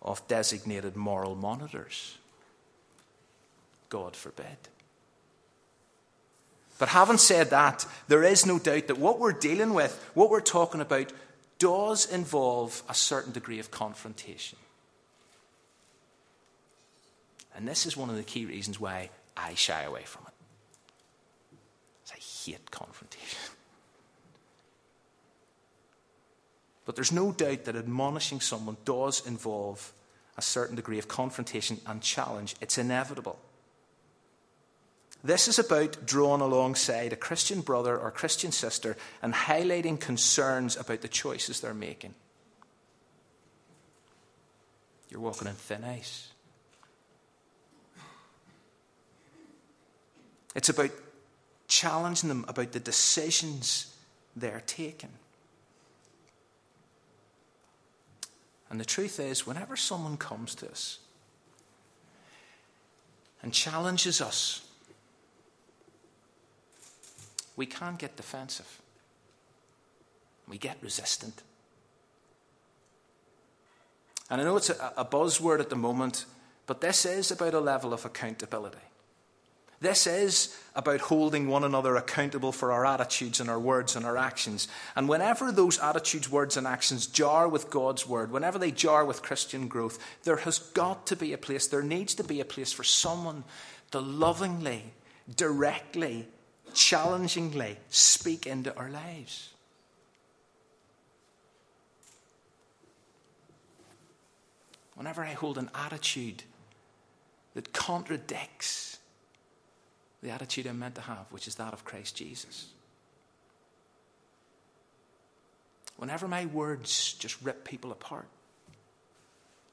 of 0.02 0.28
designated 0.28 0.96
moral 0.96 1.36
monitors. 1.36 2.18
God 3.90 4.16
forbid. 4.16 4.58
But 6.78 6.90
having 6.90 7.18
said 7.18 7.52
that, 7.52 7.86
there 8.08 8.24
is 8.24 8.46
no 8.46 8.60
doubt 8.60 8.88
that 8.88 8.98
what 8.98 9.20
we're 9.20 9.32
dealing 9.32 9.74
with, 9.74 9.98
what 10.14 10.30
we're 10.30 10.42
talking 10.42 10.82
about, 10.82 11.12
does 11.58 12.12
involve 12.12 12.84
a 12.90 12.94
certain 12.94 13.32
degree 13.32 13.60
of 13.60 13.72
confrontation. 13.72 14.58
And 17.56 17.66
this 17.68 17.86
is 17.86 17.96
one 17.96 18.10
of 18.10 18.18
the 18.18 18.24
key 18.24 18.46
reasons 18.46 18.80
why 18.80 19.10
I 19.38 19.54
shy 19.54 19.84
away 19.84 20.04
from 20.04 20.24
it. 20.28 20.34
I 22.14 22.20
hate 22.20 22.72
confrontation. 22.72 23.40
But 26.86 26.96
there's 26.96 27.12
no 27.12 27.32
doubt 27.32 27.66
that 27.66 27.76
admonishing 27.76 28.42
someone 28.42 28.78
does 28.86 29.26
involve 29.26 29.92
a 30.38 30.42
certain 30.42 30.76
degree 30.76 31.00
of 31.00 31.08
confrontation 31.08 31.80
and 31.88 32.02
challenge. 32.02 32.56
It's 32.62 32.78
inevitable. 32.78 33.40
This 35.26 35.48
is 35.48 35.58
about 35.58 36.06
drawing 36.06 36.42
alongside 36.42 37.12
a 37.12 37.16
Christian 37.16 37.62
brother 37.62 37.98
or 37.98 38.12
Christian 38.12 38.52
sister 38.52 38.96
and 39.24 39.34
highlighting 39.34 40.00
concerns 40.00 40.78
about 40.78 41.02
the 41.02 41.08
choices 41.08 41.60
they're 41.60 41.74
making. 41.74 42.14
You're 45.10 45.20
walking 45.20 45.48
in 45.48 45.56
thin 45.56 45.84
ice. 45.84 46.30
It's 50.54 50.70
about 50.70 50.92
challenging 51.68 52.30
them 52.30 52.46
about 52.48 52.72
the 52.72 52.80
decisions 52.80 53.96
they're 54.36 54.62
taking. 54.68 55.14
And 58.70 58.80
the 58.80 58.86
truth 58.86 59.20
is, 59.20 59.48
whenever 59.48 59.76
someone 59.76 60.18
comes 60.18 60.54
to 60.54 60.70
us 60.70 61.00
and 63.42 63.52
challenges 63.52 64.22
us 64.22 64.62
we 67.56 67.66
can't 67.66 67.98
get 67.98 68.16
defensive. 68.16 68.82
We 70.48 70.58
get 70.58 70.78
resistant. 70.82 71.42
And 74.30 74.42
I 74.42 74.44
know 74.44 74.58
it's 74.58 74.70
a, 74.70 74.94
a 74.98 75.06
buzzword 75.06 75.60
at 75.60 75.70
the 75.70 75.76
moment, 75.76 76.26
but 76.66 76.82
this 76.82 77.06
is 77.06 77.32
about 77.32 77.54
a 77.54 77.60
level 77.60 77.94
of 77.94 78.06
accountability. 78.06 78.78
This 79.82 80.08
is 80.08 80.58
about 80.74 81.02
holding 81.02 81.48
one 81.48 81.64
another 81.64 81.96
accountable 81.96 82.52
for 82.52 82.72
our 82.72 82.86
attitudes 82.86 83.40
and 83.40 83.50
our 83.50 83.60
words 83.60 83.96
and 83.96 84.06
our 84.06 84.18
actions. 84.18 84.68
And 84.96 85.10
whenever 85.10 85.52
those 85.52 85.80
attitudes, 85.80 86.30
words, 86.30 86.58
and 86.58 86.66
actions 86.66 87.08
jar 87.08 87.48
with 87.48 87.70
God's 87.70 88.08
word, 88.08 88.32
whenever 88.32 88.58
they 88.58 88.72
jar 88.72 89.06
with 89.06 89.22
Christian 89.22 89.68
growth, 89.68 90.00
there 90.24 90.38
has 90.38 90.60
got 90.60 91.06
to 91.08 91.16
be 91.16 91.34
a 91.34 91.38
place, 91.38 91.68
there 91.68 91.84
needs 91.84 92.16
to 92.16 92.24
be 92.24 92.40
a 92.40 92.46
place 92.46 92.72
for 92.72 92.84
someone 92.84 93.44
to 93.92 94.00
lovingly, 94.00 94.94
directly 95.36 96.28
challengingly 96.76 97.78
speak 97.90 98.46
into 98.46 98.76
our 98.78 98.90
lives. 98.90 99.50
Whenever 104.96 105.24
I 105.24 105.34
hold 105.34 105.58
an 105.58 105.70
attitude 105.74 106.44
that 107.54 107.74
contradicts 107.74 109.00
the 110.22 110.32
attitude 110.32 110.68
I'm 110.68 110.80
meant 110.80 110.96
to 110.96 111.02
have, 111.02 111.26
which 111.32 111.48
is 111.48 111.56
that 111.56 111.74
of 111.74 111.86
Christ 111.86 112.16
Jesus. 112.16 112.68
Whenever 115.98 116.28
my 116.28 116.46
words 116.46 117.14
just 117.14 117.42
rip 117.42 117.64
people 117.64 117.92
apart, 117.92 118.28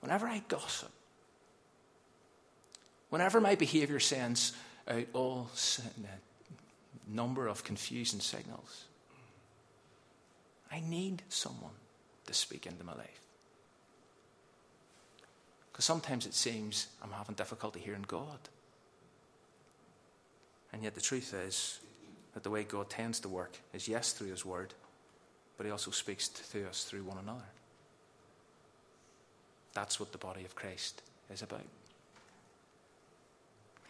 whenever 0.00 0.26
I 0.26 0.42
gossip, 0.48 0.90
whenever 3.10 3.40
my 3.40 3.54
behavior 3.54 3.98
sends 3.98 4.52
out 4.86 5.06
all 5.12 5.48
sin, 5.54 6.06
number 7.12 7.46
of 7.46 7.64
confusing 7.64 8.20
signals. 8.20 8.84
I 10.70 10.80
need 10.80 11.22
someone 11.28 11.72
to 12.26 12.34
speak 12.34 12.66
into 12.66 12.84
my 12.84 12.94
life. 12.94 13.20
Because 15.70 15.84
sometimes 15.84 16.26
it 16.26 16.34
seems 16.34 16.88
I'm 17.02 17.10
having 17.10 17.34
difficulty 17.34 17.80
hearing 17.80 18.04
God. 18.06 18.38
And 20.72 20.82
yet 20.82 20.94
the 20.94 21.00
truth 21.00 21.34
is 21.34 21.80
that 22.34 22.42
the 22.42 22.50
way 22.50 22.64
God 22.64 22.88
tends 22.88 23.20
to 23.20 23.28
work 23.28 23.58
is 23.74 23.88
yes, 23.88 24.12
through 24.12 24.30
His 24.30 24.44
Word, 24.44 24.72
but 25.56 25.66
He 25.66 25.72
also 25.72 25.90
speaks 25.90 26.28
to 26.28 26.68
us 26.68 26.84
through 26.84 27.04
one 27.04 27.18
another. 27.18 27.40
That's 29.74 29.98
what 30.00 30.12
the 30.12 30.18
body 30.18 30.44
of 30.44 30.54
Christ 30.54 31.02
is 31.32 31.42
about. 31.42 31.64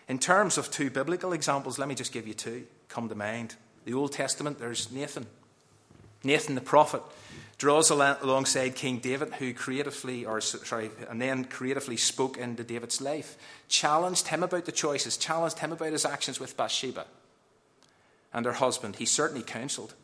In 0.08 0.18
terms 0.18 0.58
of 0.58 0.70
two 0.70 0.90
biblical 0.90 1.32
examples, 1.32 1.78
let 1.78 1.88
me 1.88 1.94
just 1.94 2.12
give 2.12 2.26
you 2.26 2.34
two 2.34 2.66
come 2.92 3.08
to 3.08 3.14
mind. 3.14 3.56
The 3.84 3.94
Old 3.94 4.12
Testament, 4.12 4.58
there's 4.58 4.92
Nathan. 4.92 5.26
Nathan 6.22 6.54
the 6.54 6.60
prophet 6.60 7.02
draws 7.58 7.90
alongside 7.90 8.74
King 8.74 8.98
David, 8.98 9.34
who 9.34 9.54
creatively, 9.54 10.24
or 10.24 10.40
sorry, 10.40 10.90
and 11.08 11.20
then 11.20 11.44
creatively 11.44 11.96
spoke 11.96 12.36
into 12.36 12.64
David's 12.64 13.00
life, 13.00 13.36
challenged 13.68 14.28
him 14.28 14.42
about 14.42 14.64
the 14.64 14.72
choices, 14.72 15.16
challenged 15.16 15.60
him 15.60 15.72
about 15.72 15.92
his 15.92 16.04
actions 16.04 16.38
with 16.38 16.56
Bathsheba 16.56 17.06
and 18.32 18.46
her 18.46 18.52
husband. 18.52 18.96
He 18.96 19.06
certainly 19.06 19.42
counseled. 19.42 19.94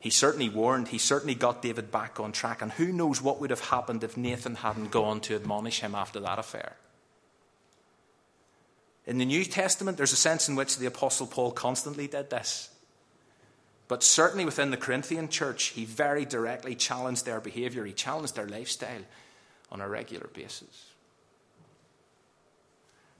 He 0.00 0.10
certainly 0.10 0.48
warned. 0.48 0.88
He 0.88 0.98
certainly 0.98 1.34
got 1.34 1.62
David 1.62 1.90
back 1.90 2.20
on 2.20 2.32
track. 2.32 2.62
And 2.62 2.72
who 2.72 2.92
knows 2.92 3.20
what 3.20 3.40
would 3.40 3.50
have 3.50 3.68
happened 3.68 4.04
if 4.04 4.16
Nathan 4.16 4.56
hadn't 4.56 4.90
gone 4.90 5.20
to 5.22 5.34
admonish 5.34 5.80
him 5.80 5.94
after 5.94 6.20
that 6.20 6.38
affair? 6.38 6.76
In 9.08 9.16
the 9.16 9.24
New 9.24 9.42
Testament, 9.46 9.96
there's 9.96 10.12
a 10.12 10.16
sense 10.16 10.50
in 10.50 10.54
which 10.54 10.76
the 10.76 10.84
Apostle 10.84 11.26
Paul 11.26 11.50
constantly 11.50 12.06
did 12.06 12.28
this. 12.28 12.68
But 13.88 14.02
certainly 14.02 14.44
within 14.44 14.70
the 14.70 14.76
Corinthian 14.76 15.30
church, 15.30 15.68
he 15.68 15.86
very 15.86 16.26
directly 16.26 16.74
challenged 16.74 17.24
their 17.24 17.40
behavior, 17.40 17.86
he 17.86 17.94
challenged 17.94 18.36
their 18.36 18.46
lifestyle 18.46 19.00
on 19.72 19.80
a 19.80 19.88
regular 19.88 20.28
basis. 20.34 20.90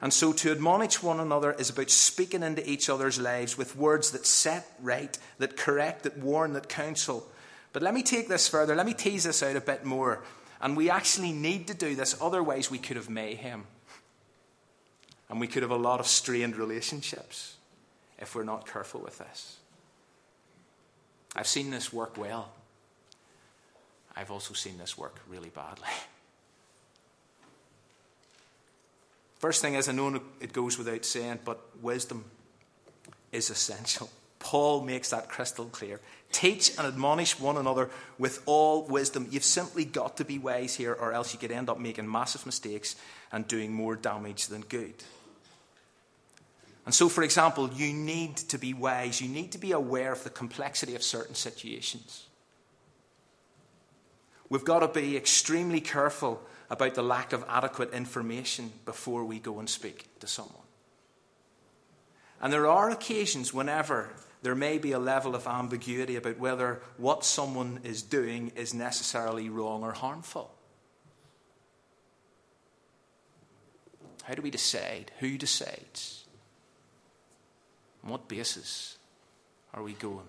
And 0.02 0.12
so 0.12 0.34
to 0.34 0.52
admonish 0.52 1.02
one 1.02 1.20
another 1.20 1.52
is 1.52 1.70
about 1.70 1.88
speaking 1.88 2.42
into 2.42 2.68
each 2.70 2.90
other's 2.90 3.18
lives 3.18 3.56
with 3.56 3.74
words 3.74 4.10
that 4.10 4.26
set 4.26 4.70
right, 4.82 5.16
that 5.38 5.56
correct, 5.56 6.02
that 6.02 6.18
warn, 6.18 6.52
that 6.52 6.68
counsel. 6.68 7.26
But 7.72 7.82
let 7.82 7.94
me 7.94 8.02
take 8.02 8.28
this 8.28 8.46
further. 8.46 8.76
Let 8.76 8.86
me 8.86 8.92
tease 8.92 9.24
this 9.24 9.42
out 9.42 9.56
a 9.56 9.60
bit 9.62 9.86
more. 9.86 10.22
And 10.60 10.76
we 10.76 10.90
actually 10.90 11.32
need 11.32 11.66
to 11.68 11.74
do 11.74 11.94
this, 11.94 12.14
otherwise, 12.20 12.70
we 12.70 12.76
could 12.76 12.98
have 12.98 13.08
mayhem. 13.08 13.64
And 15.30 15.40
we 15.40 15.46
could 15.46 15.62
have 15.62 15.70
a 15.70 15.76
lot 15.76 16.00
of 16.00 16.06
strained 16.06 16.56
relationships 16.56 17.56
if 18.18 18.34
we're 18.34 18.44
not 18.44 18.66
careful 18.66 19.00
with 19.00 19.18
this. 19.18 19.58
I've 21.36 21.46
seen 21.46 21.70
this 21.70 21.92
work 21.92 22.16
well. 22.16 22.50
I've 24.16 24.30
also 24.30 24.54
seen 24.54 24.78
this 24.78 24.96
work 24.98 25.20
really 25.28 25.50
badly. 25.50 25.88
First 29.38 29.62
thing 29.62 29.74
is, 29.74 29.88
I 29.88 29.92
know 29.92 30.20
it 30.40 30.52
goes 30.52 30.76
without 30.78 31.04
saying, 31.04 31.38
but 31.44 31.60
wisdom 31.80 32.24
is 33.30 33.50
essential. 33.50 34.10
Paul 34.40 34.82
makes 34.82 35.10
that 35.10 35.28
crystal 35.28 35.66
clear. 35.66 36.00
Teach 36.32 36.76
and 36.76 36.86
admonish 36.86 37.38
one 37.38 37.56
another 37.56 37.90
with 38.18 38.42
all 38.46 38.84
wisdom. 38.84 39.28
You've 39.30 39.44
simply 39.44 39.84
got 39.84 40.16
to 40.16 40.24
be 40.24 40.38
wise 40.38 40.74
here, 40.74 40.92
or 40.92 41.12
else 41.12 41.32
you 41.32 41.38
could 41.38 41.52
end 41.52 41.68
up 41.68 41.78
making 41.78 42.10
massive 42.10 42.46
mistakes 42.46 42.96
and 43.30 43.46
doing 43.46 43.72
more 43.72 43.94
damage 43.96 44.46
than 44.46 44.62
good. 44.62 44.94
And 46.88 46.94
so, 46.94 47.10
for 47.10 47.22
example, 47.22 47.68
you 47.74 47.92
need 47.92 48.38
to 48.38 48.56
be 48.56 48.72
wise. 48.72 49.20
You 49.20 49.28
need 49.28 49.52
to 49.52 49.58
be 49.58 49.72
aware 49.72 50.10
of 50.10 50.24
the 50.24 50.30
complexity 50.30 50.94
of 50.94 51.02
certain 51.02 51.34
situations. 51.34 52.24
We've 54.48 54.64
got 54.64 54.78
to 54.78 54.88
be 54.88 55.14
extremely 55.14 55.82
careful 55.82 56.40
about 56.70 56.94
the 56.94 57.02
lack 57.02 57.34
of 57.34 57.44
adequate 57.46 57.92
information 57.92 58.72
before 58.86 59.22
we 59.26 59.38
go 59.38 59.58
and 59.58 59.68
speak 59.68 60.06
to 60.20 60.26
someone. 60.26 60.64
And 62.40 62.50
there 62.50 62.66
are 62.66 62.88
occasions 62.88 63.52
whenever 63.52 64.08
there 64.40 64.54
may 64.54 64.78
be 64.78 64.92
a 64.92 64.98
level 64.98 65.34
of 65.34 65.46
ambiguity 65.46 66.16
about 66.16 66.38
whether 66.38 66.80
what 66.96 67.22
someone 67.22 67.80
is 67.84 68.00
doing 68.00 68.50
is 68.56 68.72
necessarily 68.72 69.50
wrong 69.50 69.82
or 69.82 69.92
harmful. 69.92 70.54
How 74.22 74.32
do 74.32 74.40
we 74.40 74.50
decide? 74.50 75.12
Who 75.18 75.36
decides? 75.36 76.24
On 78.08 78.12
what 78.12 78.26
basis 78.26 78.96
are 79.74 79.82
we 79.82 79.92
going? 79.92 80.24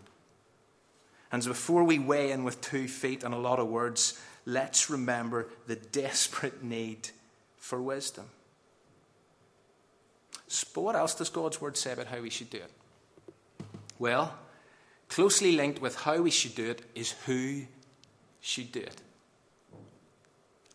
And 1.31 1.41
before 1.45 1.85
we 1.85 1.97
weigh 1.97 2.31
in 2.31 2.43
with 2.43 2.59
two 2.59 2.89
feet 2.89 3.23
and 3.23 3.33
a 3.33 3.37
lot 3.37 3.57
of 3.57 3.69
words, 3.69 4.19
let's 4.45 4.89
remember 4.89 5.47
the 5.65 5.77
desperate 5.77 6.61
need 6.61 7.11
for 7.55 7.81
wisdom. 7.81 8.25
But 10.73 10.81
what 10.81 10.97
else 10.97 11.15
does 11.15 11.29
God's 11.29 11.61
word 11.61 11.77
say 11.77 11.93
about 11.93 12.07
how 12.07 12.19
we 12.19 12.29
should 12.29 12.49
do 12.49 12.57
it? 12.57 12.71
Well, 13.97 14.37
closely 15.07 15.53
linked 15.53 15.81
with 15.81 15.95
how 15.95 16.21
we 16.21 16.31
should 16.31 16.55
do 16.55 16.69
it 16.69 16.81
is 16.95 17.11
who 17.27 17.61
should 18.41 18.73
do 18.73 18.81
it. 18.81 19.01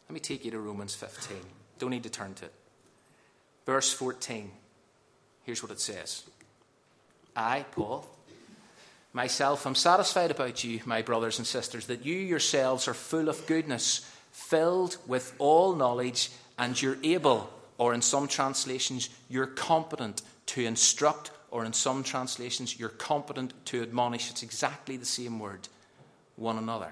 Let 0.08 0.14
me 0.14 0.20
take 0.20 0.42
you 0.46 0.50
to 0.52 0.58
Romans 0.58 0.94
15. 0.94 1.36
Don't 1.78 1.90
need 1.90 2.04
to 2.04 2.10
turn 2.10 2.32
to 2.32 2.46
it. 2.46 2.54
Verse 3.66 3.92
14. 3.92 4.50
Here's 5.42 5.62
what 5.62 5.70
it 5.70 5.80
says 5.80 6.24
I, 7.36 7.64
Paul, 7.72 8.06
myself 9.12 9.66
am 9.66 9.74
satisfied 9.74 10.30
about 10.30 10.62
you, 10.64 10.80
my 10.84 11.02
brothers 11.02 11.38
and 11.38 11.46
sisters, 11.46 11.86
that 11.86 12.04
you 12.04 12.14
yourselves 12.14 12.86
are 12.88 12.94
full 12.94 13.28
of 13.28 13.46
goodness, 13.46 14.08
filled 14.30 14.96
with 15.06 15.34
all 15.38 15.74
knowledge, 15.74 16.30
and 16.58 16.80
you're 16.80 16.98
able, 17.02 17.50
or 17.78 17.94
in 17.94 18.02
some 18.02 18.28
translations, 18.28 19.08
you're 19.28 19.46
competent 19.46 20.22
to 20.46 20.64
instruct, 20.64 21.30
or 21.50 21.64
in 21.64 21.72
some 21.72 22.02
translations, 22.02 22.78
you're 22.78 22.88
competent 22.88 23.52
to 23.66 23.82
admonish. 23.82 24.30
It's 24.30 24.42
exactly 24.42 24.96
the 24.96 25.04
same 25.04 25.38
word, 25.38 25.68
one 26.36 26.58
another. 26.58 26.90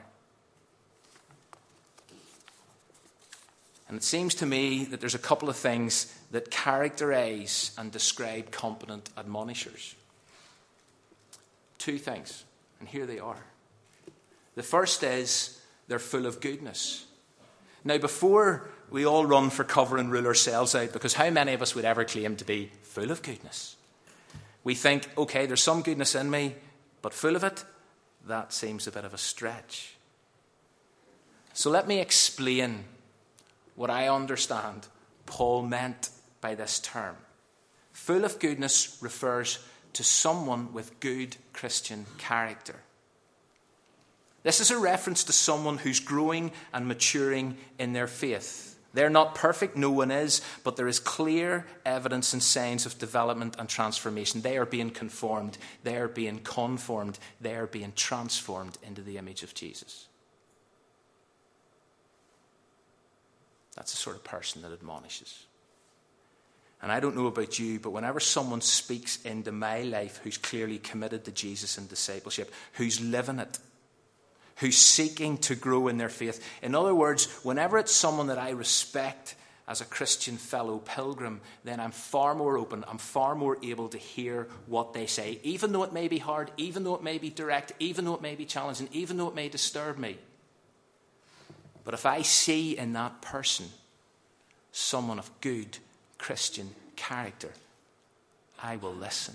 And 3.89 3.97
it 3.97 4.05
seems 4.05 4.35
to 4.37 4.47
me 4.47 4.85
that 4.85 5.01
there's 5.01 5.15
a 5.15 5.19
couple 5.19 5.51
of 5.51 5.57
things 5.57 6.19
that 6.31 6.51
characterize 6.51 7.73
and 7.77 7.93
describe 7.93 8.51
competent 8.51 9.11
admonishers. 9.19 9.95
Two 11.83 11.99
things, 11.99 12.45
and 12.79 12.89
here 12.89 13.07
they 13.07 13.19
are. 13.19 13.45
The 14.55 14.63
first 14.63 15.03
is 15.03 15.61
they're 15.89 15.99
full 15.99 16.27
of 16.27 16.41
goodness. 16.41 17.07
Now, 17.83 17.99
before 17.99 18.71
we 18.89 19.05
all 19.05 19.27
run 19.27 19.51
for 19.51 19.65
cover 19.65 19.97
and 19.97 20.13
rule 20.13 20.29
ourselves 20.29 20.77
out, 20.77 20.93
because 20.93 21.15
how 21.15 21.29
many 21.31 21.55
of 21.55 21.61
us 21.61 21.75
would 21.75 21.85
ever 21.85 22.05
claim 22.05 22.37
to 22.37 22.45
be 22.45 22.71
full 22.83 23.11
of 23.11 23.23
goodness? 23.23 23.75
We 24.63 24.77
think, 24.77 25.09
okay, 25.19 25.47
there's 25.47 25.61
some 25.61 25.83
goodness 25.83 26.15
in 26.15 26.31
me, 26.31 26.55
but 27.01 27.13
full 27.13 27.35
of 27.35 27.43
it, 27.43 27.65
that 28.29 28.53
seems 28.53 28.87
a 28.87 28.93
bit 28.93 29.05
of 29.05 29.13
a 29.13 29.19
stretch. 29.19 29.97
So 31.53 31.69
let 31.69 31.89
me 31.89 31.99
explain 31.99 32.85
what 33.75 33.91
I 33.91 34.07
understand 34.07 34.87
Paul 35.27 35.63
meant 35.63 36.11
by 36.41 36.55
this 36.55 36.79
term. 36.79 37.17
Full 37.91 38.25
of 38.25 38.39
goodness 38.39 38.99
refers 39.01 39.59
to 39.95 40.05
someone 40.05 40.73
with 40.73 41.01
good 41.01 41.37
Christian 41.53 42.07
character. 42.19 42.77
This 44.43 44.61
is 44.61 44.71
a 44.71 44.79
reference 44.79 45.25
to 45.25 45.33
someone 45.33 45.79
who's 45.79 46.01
growing 46.01 46.53
and 46.73 46.89
maturing 46.89 47.57
in 47.79 47.93
their 47.93 48.09
faith. 48.09 48.77
They're 48.95 49.09
not 49.09 49.35
perfect, 49.35 49.77
no 49.77 49.91
one 49.91 50.11
is, 50.11 50.43
but 50.65 50.77
there 50.77 50.89
is 50.89 50.99
clear 50.99 51.67
evidence 51.85 52.33
and 52.33 52.43
signs 52.43 52.85
of 52.85 52.99
development 52.99 53.57
and 53.59 53.69
transformation. 53.69 54.43
They 54.43 54.59
are 54.59 54.67
being 54.67 54.91
conformed, 54.91 55.57
they 55.83 55.97
are 55.97 56.09
being 56.09 56.41
conformed, 56.41 57.19
they 57.41 57.55
are 57.55 57.67
being 57.67 57.93
transformed 57.97 58.77
into 58.83 59.01
the 59.01 59.17
image 59.17 59.43
of 59.43 59.55
Jesus. 59.55 60.09
That's 63.77 63.93
the 63.93 63.99
sort 63.99 64.17
of 64.17 64.25
person 64.25 64.61
that 64.63 64.73
admonishes. 64.73 65.47
And 66.83 66.91
I 66.91 66.99
don't 66.99 67.17
know 67.17 67.29
about 67.29 67.61
you, 67.61 67.79
but 67.79 67.91
whenever 67.93 68.19
someone 68.19 68.61
speaks 68.61 69.23
into 69.23 69.53
my 69.53 69.83
life 69.83 70.21
who's 70.25 70.37
clearly 70.37 70.79
committed 70.79 71.25
to 71.25 71.31
Jesus 71.31 71.79
and 71.79 71.89
discipleship, 71.89 72.53
who's 72.73 73.01
living 73.01 73.39
it, 73.39 73.59
who's 74.57 74.77
seeking 74.77 75.39
to 75.39 75.55
grow 75.55 75.87
in 75.87 75.97
their 75.97 76.09
faith. 76.09 76.45
In 76.61 76.75
other 76.75 76.95
words, 76.95 77.27
whenever 77.45 77.79
it's 77.79 77.93
someone 77.93 78.27
that 78.27 78.39
I 78.39 78.51
respect 78.51 79.37
as 79.69 79.81
a 79.81 79.85
Christian 79.85 80.37
fellow 80.37 80.79
pilgrim, 80.79 81.41
then 81.63 81.79
I'm 81.79 81.93
far 81.93 82.35
more 82.35 82.59
open, 82.59 82.85
I'm 82.89 82.99
far 82.99 83.37
more 83.37 83.59
able 83.63 83.89
to 83.91 83.99
hear 83.99 84.49
what 84.67 84.93
they 84.93 85.07
say, 85.07 85.39
even 85.45 85.71
though 85.71 85.85
it 85.85 85.93
may 85.93 86.09
be 86.09 86.19
hard, 86.19 86.51
even 86.57 86.83
though 86.83 86.97
it 86.97 87.03
may 87.03 87.19
be 87.19 87.31
direct, 87.31 87.73
even 87.79 88.05
though 88.05 88.15
it 88.15 88.23
may 88.23 88.35
be 88.35 88.45
challenging, 88.45 88.89
even 88.91 89.19
though 89.19 89.29
it 89.29 89.37
may 89.37 89.49
disturb 89.49 89.99
me. 89.99 90.19
But 91.85 91.95
if 91.95 92.07
I 92.07 92.23
see 92.23 92.77
in 92.77 92.93
that 92.95 93.23
person 93.23 93.67
someone 94.73 95.21
of 95.21 95.31
good 95.41 95.79
Christian 96.23 96.71
character, 96.95 97.51
I 98.63 98.77
will 98.77 98.95
listen. 98.95 99.35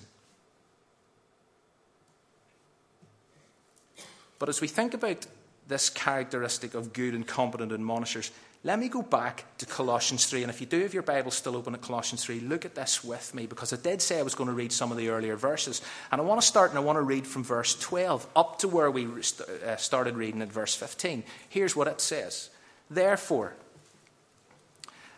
But 4.39 4.47
as 4.47 4.61
we 4.61 4.69
think 4.69 4.93
about 4.93 5.27
this 5.67 5.89
characteristic 5.89 6.75
of 6.75 6.93
good 6.93 7.13
and 7.13 7.27
competent 7.27 7.73
admonishers, 7.73 8.31
let 8.63 8.79
me 8.79 8.87
go 8.87 9.01
back 9.01 9.43
to 9.57 9.65
Colossians 9.65 10.27
3. 10.27 10.43
And 10.43 10.49
if 10.49 10.61
you 10.61 10.65
do 10.65 10.81
have 10.81 10.93
your 10.93 11.03
Bible 11.03 11.29
still 11.29 11.57
open 11.57 11.73
at 11.73 11.81
Colossians 11.81 12.23
3, 12.23 12.39
look 12.39 12.63
at 12.63 12.75
this 12.75 13.03
with 13.03 13.35
me 13.35 13.47
because 13.47 13.73
I 13.73 13.75
did 13.75 14.01
say 14.01 14.19
I 14.19 14.23
was 14.23 14.33
going 14.33 14.49
to 14.49 14.55
read 14.55 14.71
some 14.71 14.89
of 14.89 14.97
the 14.97 15.09
earlier 15.09 15.35
verses. 15.35 15.81
And 16.09 16.21
I 16.21 16.23
want 16.23 16.39
to 16.39 16.47
start 16.47 16.69
and 16.69 16.79
I 16.79 16.81
want 16.81 16.95
to 16.95 17.01
read 17.01 17.27
from 17.27 17.43
verse 17.43 17.75
12 17.75 18.25
up 18.33 18.59
to 18.59 18.69
where 18.69 18.89
we 18.89 19.07
uh, 19.07 19.75
started 19.75 20.15
reading 20.15 20.41
at 20.41 20.53
verse 20.53 20.73
15. 20.73 21.23
Here's 21.49 21.75
what 21.75 21.87
it 21.87 21.99
says 21.99 22.49
Therefore, 22.89 23.55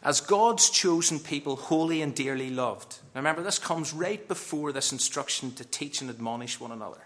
as 0.03 0.21
God's 0.21 0.69
chosen 0.69 1.19
people, 1.19 1.55
holy 1.55 2.01
and 2.01 2.15
dearly 2.15 2.49
loved. 2.49 2.97
Now 3.13 3.19
remember, 3.19 3.41
this 3.41 3.59
comes 3.59 3.93
right 3.93 4.25
before 4.27 4.71
this 4.71 4.91
instruction 4.91 5.51
to 5.53 5.65
teach 5.65 6.01
and 6.01 6.09
admonish 6.09 6.59
one 6.59 6.71
another. 6.71 7.05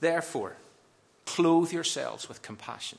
Therefore, 0.00 0.56
clothe 1.24 1.72
yourselves 1.72 2.28
with 2.28 2.42
compassion, 2.42 2.98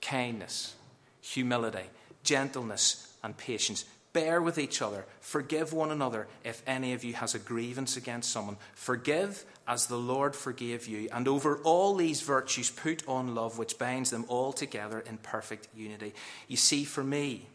kindness, 0.00 0.74
humility, 1.20 1.84
gentleness, 2.22 3.16
and 3.22 3.36
patience. 3.36 3.84
Bear 4.12 4.42
with 4.42 4.58
each 4.58 4.82
other. 4.82 5.04
Forgive 5.20 5.72
one 5.72 5.92
another 5.92 6.26
if 6.42 6.62
any 6.66 6.94
of 6.94 7.04
you 7.04 7.14
has 7.14 7.34
a 7.34 7.38
grievance 7.38 7.96
against 7.96 8.30
someone. 8.30 8.56
Forgive 8.74 9.44
as 9.68 9.86
the 9.86 9.96
Lord 9.96 10.34
forgave 10.34 10.88
you. 10.88 11.08
And 11.12 11.28
over 11.28 11.58
all 11.58 11.94
these 11.94 12.20
virtues, 12.20 12.70
put 12.70 13.06
on 13.06 13.36
love, 13.36 13.56
which 13.56 13.78
binds 13.78 14.10
them 14.10 14.24
all 14.26 14.52
together 14.52 14.98
in 15.00 15.18
perfect 15.18 15.68
unity. 15.76 16.12
You 16.48 16.56
see, 16.56 16.84
for 16.84 17.04
me, 17.04 17.46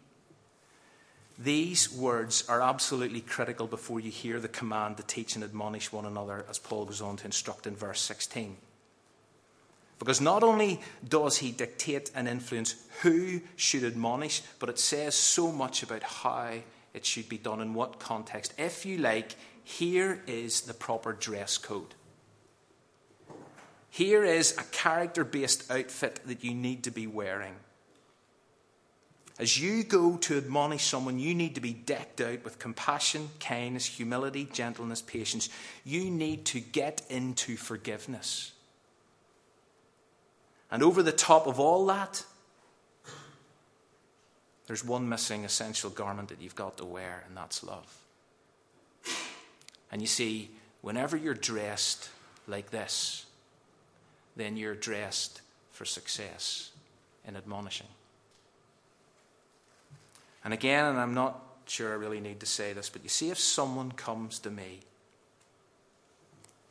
these 1.38 1.92
words 1.92 2.46
are 2.48 2.62
absolutely 2.62 3.20
critical 3.20 3.68
before 3.68 4.00
you 4.00 4.10
hear 4.10 4.40
the 4.40 4.48
command 4.48 4.96
to 4.98 5.04
teach 5.04 5.36
and 5.36 5.44
admonish 5.44 5.92
one 5.92 6.06
another, 6.06 6.46
as 6.50 6.58
Paul 6.58 6.86
goes 6.86 7.02
on 7.02 7.18
to 7.18 7.26
instruct 7.26 7.68
in 7.68 7.76
verse 7.76 8.00
16. 8.00 8.56
Because 9.98 10.20
not 10.20 10.44
only 10.44 10.82
does 11.08 11.38
he 11.38 11.52
dictate 11.52 12.12
and 12.14 12.28
influence 12.28 12.76
who 13.02 13.42
should 13.56 13.84
admonish, 13.84 14.42
but 14.60 14.70
it 14.70 14.80
says 14.80 15.16
so 15.16 15.52
much 15.52 15.84
about 15.84 16.04
how 16.04 16.56
it 16.94 17.06
should 17.06 17.30
be 17.30 17.38
done, 17.38 17.62
in 17.62 17.74
what 17.74 18.00
context. 18.00 18.54
If 18.58 18.86
you 18.86 18.98
like, 18.98 19.36
here 19.64 20.22
is 20.28 20.62
the 20.62 20.74
proper 20.74 21.14
dress 21.14 21.58
code. 21.58 21.96
Here 23.90 24.24
is 24.26 24.58
a 24.58 24.64
character 24.64 25.24
based 25.24 25.72
outfit 25.72 26.20
that 26.26 26.44
you 26.44 26.54
need 26.54 26.84
to 26.84 26.92
be 26.92 27.08
wearing. 27.08 27.56
As 29.38 29.60
you 29.60 29.84
go 29.84 30.16
to 30.18 30.38
admonish 30.38 30.86
someone, 30.86 31.20
you 31.20 31.36
need 31.36 31.56
to 31.56 31.62
be 31.62 31.74
decked 31.74 32.22
out 32.22 32.44
with 32.44 32.60
compassion, 32.60 33.30
kindness, 33.40 33.86
humility, 33.86 34.48
gentleness, 34.52 35.02
patience. 35.02 35.50
You 35.84 36.10
need 36.10 36.46
to 36.48 36.62
get 36.62 37.02
into 37.10 37.58
forgiveness. 37.58 38.54
And 40.76 40.84
over 40.84 41.02
the 41.02 41.14
top 41.14 41.48
of 41.48 41.58
all 41.58 41.86
that, 41.86 42.26
there's 44.68 44.84
one 44.84 45.08
missing 45.08 45.46
essential 45.46 45.90
garment 45.90 46.28
that 46.28 46.42
you've 46.42 46.54
got 46.54 46.76
to 46.80 46.84
wear, 46.84 47.24
and 47.26 47.38
that's 47.38 47.64
love. 47.64 48.04
And 49.90 50.02
you 50.02 50.08
see, 50.08 50.52
whenever 50.82 51.16
you're 51.16 51.34
dressed 51.34 52.10
like 52.46 52.72
this, 52.72 53.26
then 54.36 54.58
you're 54.58 54.76
dressed 54.76 55.40
for 55.72 55.86
success 55.86 56.72
in 57.26 57.38
admonishing. 57.38 57.88
And 60.44 60.54
again, 60.54 60.84
and 60.84 61.00
I'm 61.00 61.14
not 61.14 61.42
sure 61.68 61.94
I 61.94 61.96
really 61.96 62.20
need 62.20 62.42
to 62.42 62.46
say 62.46 62.74
this, 62.74 62.90
but 62.90 63.02
you 63.02 63.08
see, 63.08 63.30
if 63.30 63.40
someone 63.40 63.94
comes 63.94 64.40
to 64.40 64.52
me 64.52 64.82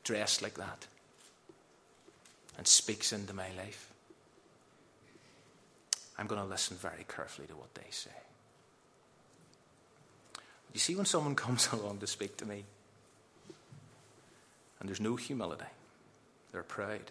dressed 0.03 0.43
like 0.43 0.57
that 0.57 0.87
and 2.59 2.67
speaks 2.67 3.11
into 3.11 3.33
my 3.33 3.49
life, 3.57 3.93
I'm 6.18 6.27
going 6.27 6.40
to 6.40 6.46
listen 6.46 6.77
very 6.77 7.05
carefully 7.09 7.46
to 7.48 7.55
what 7.55 7.74
they 7.74 7.90
say. 7.90 8.11
You 10.72 10.81
see, 10.81 10.94
when 10.94 11.07
someone 11.07 11.35
comes 11.46 11.68
along 11.72 11.98
to 11.98 12.07
speak 12.07 12.37
to 12.38 12.46
me 12.46 12.64
and 14.81 14.88
there's 14.88 15.00
no 15.00 15.16
humility, 15.16 15.64
they're 16.53 16.62
proud, 16.62 17.11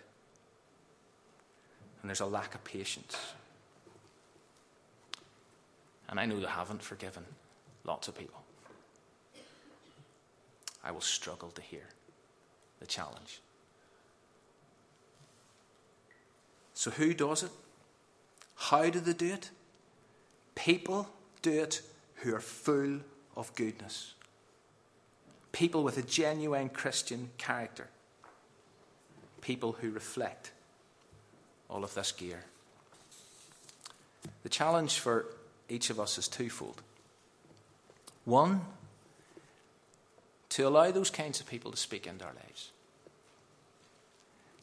and 2.01 2.09
there's 2.09 2.21
a 2.21 2.25
lack 2.25 2.55
of 2.55 2.63
patience 2.63 3.17
and 6.13 6.19
I 6.19 6.27
know 6.27 6.39
they 6.39 6.45
haven't 6.45 6.83
forgiven 6.83 7.23
lots 7.85 8.07
of 8.07 8.15
people. 8.15 8.39
I 10.83 10.91
will 10.91 11.01
struggle 11.01 11.49
to 11.49 11.61
hear 11.61 11.87
the 12.79 12.85
challenge. 12.85 13.41
So, 16.75 16.91
who 16.91 17.15
does 17.15 17.41
it? 17.41 17.49
How 18.69 18.89
do 18.89 19.01
they 19.01 19.11
do 19.11 19.33
it? 19.33 19.49
People 20.55 21.09
do 21.41 21.51
it 21.51 21.81
who 22.15 22.33
are 22.33 22.39
full 22.39 23.01
of 23.35 23.53
goodness. 23.55 24.13
People 25.51 25.83
with 25.83 25.97
a 25.97 26.01
genuine 26.01 26.69
Christian 26.69 27.31
character. 27.37 27.89
People 29.41 29.73
who 29.73 29.91
reflect 29.91 30.53
all 31.69 31.83
of 31.83 31.93
this 31.93 32.13
gear. 32.13 32.45
The 34.43 34.49
challenge 34.49 34.97
for 34.97 35.25
each 35.67 35.89
of 35.89 35.99
us 35.99 36.17
is 36.17 36.29
twofold. 36.29 36.81
One, 38.23 38.61
to 40.49 40.65
allow 40.65 40.89
those 40.91 41.09
kinds 41.09 41.41
of 41.41 41.47
people 41.47 41.71
to 41.71 41.77
speak 41.77 42.07
into 42.07 42.23
our 42.23 42.33
lives. 42.33 42.71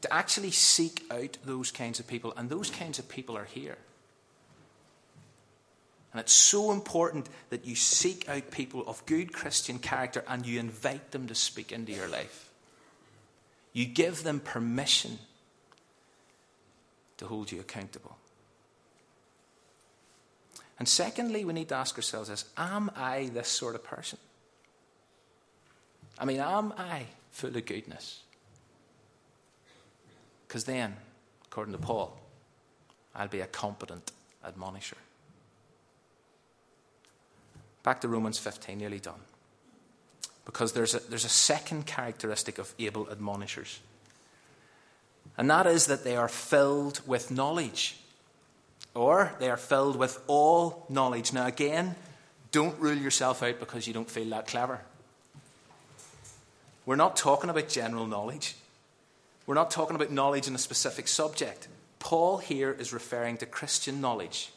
To 0.01 0.11
actually 0.11 0.49
seek 0.49 1.03
out 1.11 1.37
those 1.45 1.69
kinds 1.69 1.99
of 1.99 2.07
people, 2.07 2.33
and 2.35 2.49
those 2.49 2.71
kinds 2.71 2.97
of 2.97 3.07
people 3.07 3.37
are 3.37 3.45
here. 3.45 3.77
And 6.11 6.19
it's 6.19 6.33
so 6.33 6.71
important 6.71 7.29
that 7.49 7.65
you 7.65 7.75
seek 7.75 8.27
out 8.27 8.51
people 8.51 8.83
of 8.85 9.05
good 9.05 9.31
Christian 9.31 9.79
character 9.79 10.23
and 10.27 10.45
you 10.45 10.59
invite 10.59 11.11
them 11.11 11.27
to 11.27 11.35
speak 11.35 11.71
into 11.71 11.93
your 11.93 12.07
life. 12.07 12.49
You 13.71 13.85
give 13.85 14.23
them 14.23 14.41
permission 14.41 15.19
to 17.17 17.27
hold 17.27 17.51
you 17.51 17.61
accountable. 17.61 18.17
And 20.79 20.89
secondly, 20.89 21.45
we 21.45 21.53
need 21.53 21.69
to 21.69 21.75
ask 21.75 21.95
ourselves 21.95 22.27
this 22.27 22.45
Am 22.57 22.91
I 22.95 23.29
this 23.33 23.47
sort 23.47 23.75
of 23.75 23.83
person? 23.83 24.17
I 26.19 26.25
mean, 26.25 26.39
am 26.39 26.73
I 26.77 27.05
full 27.31 27.55
of 27.55 27.65
goodness? 27.65 28.21
Because 30.47 30.65
then, 30.65 30.97
according 31.45 31.73
to 31.73 31.79
Paul, 31.79 32.19
I'll 33.15 33.29
be 33.29 33.39
a 33.39 33.47
competent 33.47 34.11
admonisher. 34.43 34.97
Back 37.83 38.01
to 38.01 38.07
Romans 38.07 38.37
15, 38.37 38.77
nearly 38.77 38.99
done. 38.99 39.19
Because 40.45 40.73
there's 40.73 40.95
a, 40.95 40.99
there's 40.99 41.25
a 41.25 41.29
second 41.29 41.85
characteristic 41.85 42.57
of 42.57 42.73
able 42.79 43.05
admonishers, 43.05 43.79
and 45.37 45.49
that 45.49 45.67
is 45.67 45.85
that 45.85 46.03
they 46.03 46.15
are 46.15 46.27
filled 46.27 47.01
with 47.07 47.31
knowledge 47.31 47.95
or 48.93 49.33
they 49.39 49.49
are 49.49 49.57
filled 49.57 49.95
with 49.95 50.21
all 50.27 50.85
knowledge. 50.89 51.33
Now, 51.33 51.45
again, 51.45 51.95
don't 52.51 52.77
rule 52.79 52.97
yourself 52.97 53.41
out 53.43 53.59
because 53.59 53.87
you 53.87 53.93
don't 53.93 54.09
feel 54.09 54.29
that 54.29 54.47
clever. 54.47 54.81
We're 56.85 56.95
not 56.95 57.15
talking 57.15 57.49
about 57.49 57.69
general 57.69 58.07
knowledge. 58.07 58.55
We're 59.45 59.55
not 59.55 59.71
talking 59.71 59.95
about 59.95 60.11
knowledge 60.11 60.47
in 60.47 60.55
a 60.55 60.59
specific 60.59 61.07
subject. 61.07 61.67
Paul 61.99 62.39
here 62.39 62.71
is 62.71 62.91
referring 62.91 63.37
to 63.37 63.45
Christian 63.45 64.01
knowledge. 64.01 64.51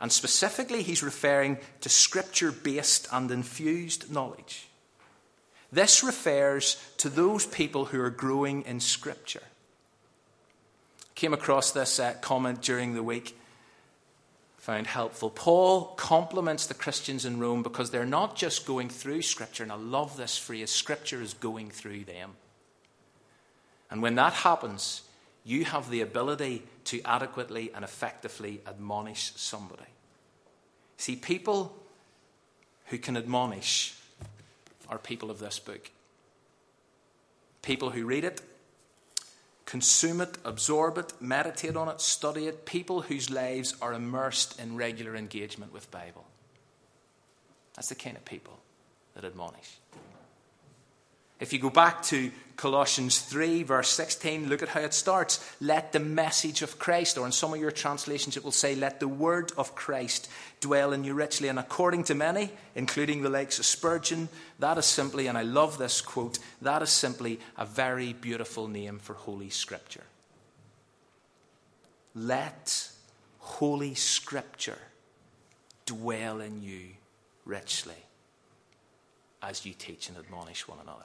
And 0.00 0.12
specifically, 0.12 0.82
he's 0.82 1.02
referring 1.02 1.58
to 1.80 1.88
scripture 1.88 2.52
based 2.52 3.08
and 3.12 3.30
infused 3.30 4.10
knowledge. 4.10 4.68
This 5.72 6.04
refers 6.04 6.76
to 6.98 7.08
those 7.08 7.46
people 7.46 7.86
who 7.86 8.00
are 8.00 8.10
growing 8.10 8.62
in 8.62 8.80
scripture. 8.80 9.42
Came 11.14 11.32
across 11.32 11.72
this 11.72 11.98
uh, 11.98 12.14
comment 12.20 12.60
during 12.60 12.94
the 12.94 13.02
week 13.02 13.36
found 14.66 14.88
helpful. 14.88 15.30
Paul 15.30 15.84
compliments 15.94 16.66
the 16.66 16.74
Christians 16.74 17.24
in 17.24 17.38
Rome 17.38 17.62
because 17.62 17.92
they're 17.92 18.04
not 18.04 18.34
just 18.34 18.66
going 18.66 18.88
through 18.88 19.22
Scripture, 19.22 19.62
and 19.62 19.70
I 19.70 19.76
love 19.76 20.16
this 20.16 20.36
phrase 20.36 20.72
Scripture 20.72 21.22
is 21.22 21.34
going 21.34 21.70
through 21.70 22.02
them. 22.02 22.32
And 23.88 24.02
when 24.02 24.16
that 24.16 24.32
happens, 24.32 25.02
you 25.46 25.64
have 25.64 25.88
the 25.88 26.00
ability 26.00 26.64
to 26.84 27.00
adequately 27.04 27.70
and 27.72 27.84
effectively 27.84 28.60
admonish 28.66 29.32
somebody. 29.36 29.84
See, 30.96 31.14
people 31.14 31.74
who 32.86 32.98
can 32.98 33.16
admonish 33.16 33.94
are 34.88 34.98
people 34.98 35.30
of 35.30 35.38
this 35.38 35.60
book. 35.60 35.90
People 37.62 37.90
who 37.90 38.04
read 38.06 38.24
it 38.24 38.40
consume 39.66 40.20
it, 40.20 40.36
absorb 40.44 40.98
it, 40.98 41.12
meditate 41.20 41.76
on 41.76 41.88
it, 41.88 42.00
study 42.00 42.46
it, 42.46 42.66
people 42.66 43.02
whose 43.02 43.30
lives 43.30 43.76
are 43.80 43.92
immersed 43.92 44.58
in 44.58 44.76
regular 44.76 45.14
engagement 45.14 45.72
with 45.72 45.88
Bible. 45.92 46.24
That's 47.76 47.88
the 47.88 47.94
kind 47.94 48.16
of 48.16 48.24
people 48.24 48.58
that 49.14 49.24
admonish. 49.24 49.78
If 51.38 51.52
you 51.52 51.58
go 51.58 51.70
back 51.70 52.02
to 52.04 52.30
Colossians 52.56 53.20
3, 53.20 53.62
verse 53.62 53.90
16, 53.90 54.48
look 54.48 54.62
at 54.62 54.70
how 54.70 54.80
it 54.80 54.94
starts. 54.94 55.46
Let 55.60 55.92
the 55.92 56.00
message 56.00 56.62
of 56.62 56.78
Christ, 56.78 57.18
or 57.18 57.26
in 57.26 57.32
some 57.32 57.52
of 57.52 57.60
your 57.60 57.70
translations 57.70 58.38
it 58.38 58.44
will 58.44 58.50
say, 58.50 58.74
let 58.74 59.00
the 59.00 59.08
word 59.08 59.52
of 59.58 59.74
Christ 59.74 60.30
dwell 60.60 60.94
in 60.94 61.04
you 61.04 61.12
richly. 61.12 61.48
And 61.48 61.58
according 61.58 62.04
to 62.04 62.14
many, 62.14 62.50
including 62.74 63.22
the 63.22 63.28
likes 63.28 63.58
of 63.58 63.66
Spurgeon, 63.66 64.30
that 64.58 64.78
is 64.78 64.86
simply, 64.86 65.26
and 65.26 65.36
I 65.36 65.42
love 65.42 65.76
this 65.76 66.00
quote, 66.00 66.38
that 66.62 66.80
is 66.80 66.90
simply 66.90 67.38
a 67.58 67.66
very 67.66 68.14
beautiful 68.14 68.66
name 68.68 68.98
for 68.98 69.12
Holy 69.12 69.50
Scripture. 69.50 70.04
Let 72.14 72.88
Holy 73.40 73.94
Scripture 73.94 74.78
dwell 75.84 76.40
in 76.40 76.62
you 76.62 76.88
richly 77.44 77.94
as 79.42 79.66
you 79.66 79.74
teach 79.74 80.08
and 80.08 80.16
admonish 80.16 80.66
one 80.66 80.78
another. 80.82 81.04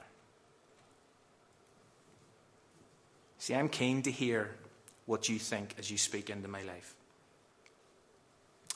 See, 3.42 3.56
I'm 3.56 3.68
keen 3.68 4.02
to 4.02 4.10
hear 4.12 4.54
what 5.04 5.28
you 5.28 5.36
think 5.36 5.74
as 5.76 5.90
you 5.90 5.98
speak 5.98 6.30
into 6.30 6.46
my 6.46 6.62
life. 6.62 6.94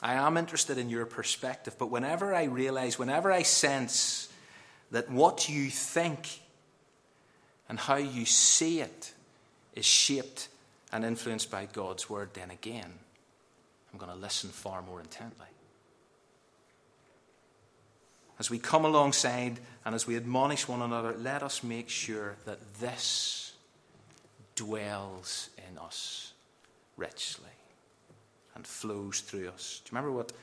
I 0.01 0.15
am 0.15 0.35
interested 0.35 0.77
in 0.77 0.89
your 0.89 1.05
perspective, 1.05 1.77
but 1.79 1.89
whenever 1.89 2.35
I 2.35 2.43
realize, 2.43 2.99
whenever 2.99 3.31
I 3.31 3.43
sense 3.43 4.27
that 4.91 5.09
what 5.09 5.47
you 5.47 5.69
think 5.69 6.41
and 7.69 7.79
how 7.79 7.95
you 7.95 8.25
see 8.25 8.81
it 8.81 9.13
is 9.73 9.85
shaped 9.85 10.49
and 10.91 11.05
influenced 11.05 11.49
by 11.49 11.69
God's 11.71 12.09
word, 12.09 12.31
then 12.33 12.51
again, 12.51 12.91
I'm 13.93 13.97
going 13.97 14.11
to 14.11 14.17
listen 14.17 14.49
far 14.49 14.81
more 14.81 14.99
intently. 14.99 15.47
As 18.37 18.49
we 18.49 18.59
come 18.59 18.83
alongside 18.83 19.61
and 19.85 19.95
as 19.95 20.05
we 20.05 20.17
admonish 20.17 20.67
one 20.67 20.81
another, 20.81 21.15
let 21.17 21.41
us 21.41 21.63
make 21.63 21.87
sure 21.87 22.35
that 22.43 22.59
this 22.81 23.46
dwells 24.57 25.49
in 25.69 25.77
us 25.77 26.33
richly 26.97 27.45
and 28.55 28.67
flows 28.67 29.21
through 29.21 29.47
us. 29.49 29.81
Do 29.85 29.89
you 29.89 29.97
remember 29.97 30.17
what 30.17 30.33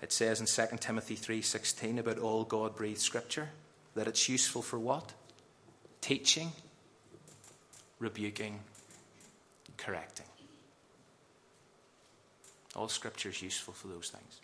it 0.00 0.12
says 0.12 0.40
in 0.40 0.46
2 0.46 0.80
Timothy 0.80 1.16
3:16 1.16 1.98
about 1.98 2.18
all 2.18 2.44
God-breathed 2.44 3.00
scripture? 3.00 3.50
That 3.94 4.08
it's 4.08 4.28
useful 4.28 4.62
for 4.62 4.78
what? 4.78 5.12
Teaching, 6.00 6.52
rebuking, 7.98 8.60
correcting. 9.76 10.26
All 12.76 12.88
scripture 12.88 13.30
is 13.30 13.42
useful 13.42 13.74
for 13.74 13.88
those 13.88 14.10
things. 14.10 14.40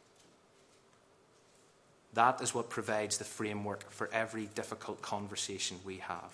That 2.12 2.40
is 2.40 2.54
what 2.54 2.70
provides 2.70 3.18
the 3.18 3.24
framework 3.24 3.90
for 3.90 4.08
every 4.12 4.46
difficult 4.46 5.00
conversation 5.00 5.78
we 5.84 5.98
have. 5.98 6.32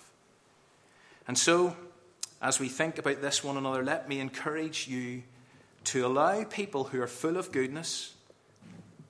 And 1.27 1.37
so, 1.37 1.75
as 2.43 2.59
we 2.59 2.67
think 2.67 2.97
about 2.97 3.21
this 3.21 3.41
one 3.41 3.55
another, 3.55 3.83
let 3.83 4.09
me 4.09 4.19
encourage 4.19 4.85
you 4.85 5.23
to 5.85 6.05
allow 6.05 6.43
people 6.43 6.83
who 6.83 7.01
are 7.01 7.07
full 7.07 7.37
of 7.37 7.53
goodness 7.53 8.13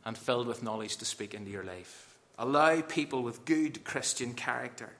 and 0.05 0.15
filled 0.15 0.45
with 0.45 0.61
knowledge 0.61 0.97
to 0.97 1.05
speak 1.05 1.33
into 1.33 1.49
your 1.49 1.63
life. 1.63 2.15
Allow 2.37 2.81
people 2.81 3.23
with 3.23 3.43
good 3.43 3.83
Christian 3.83 4.33
character 4.33 4.91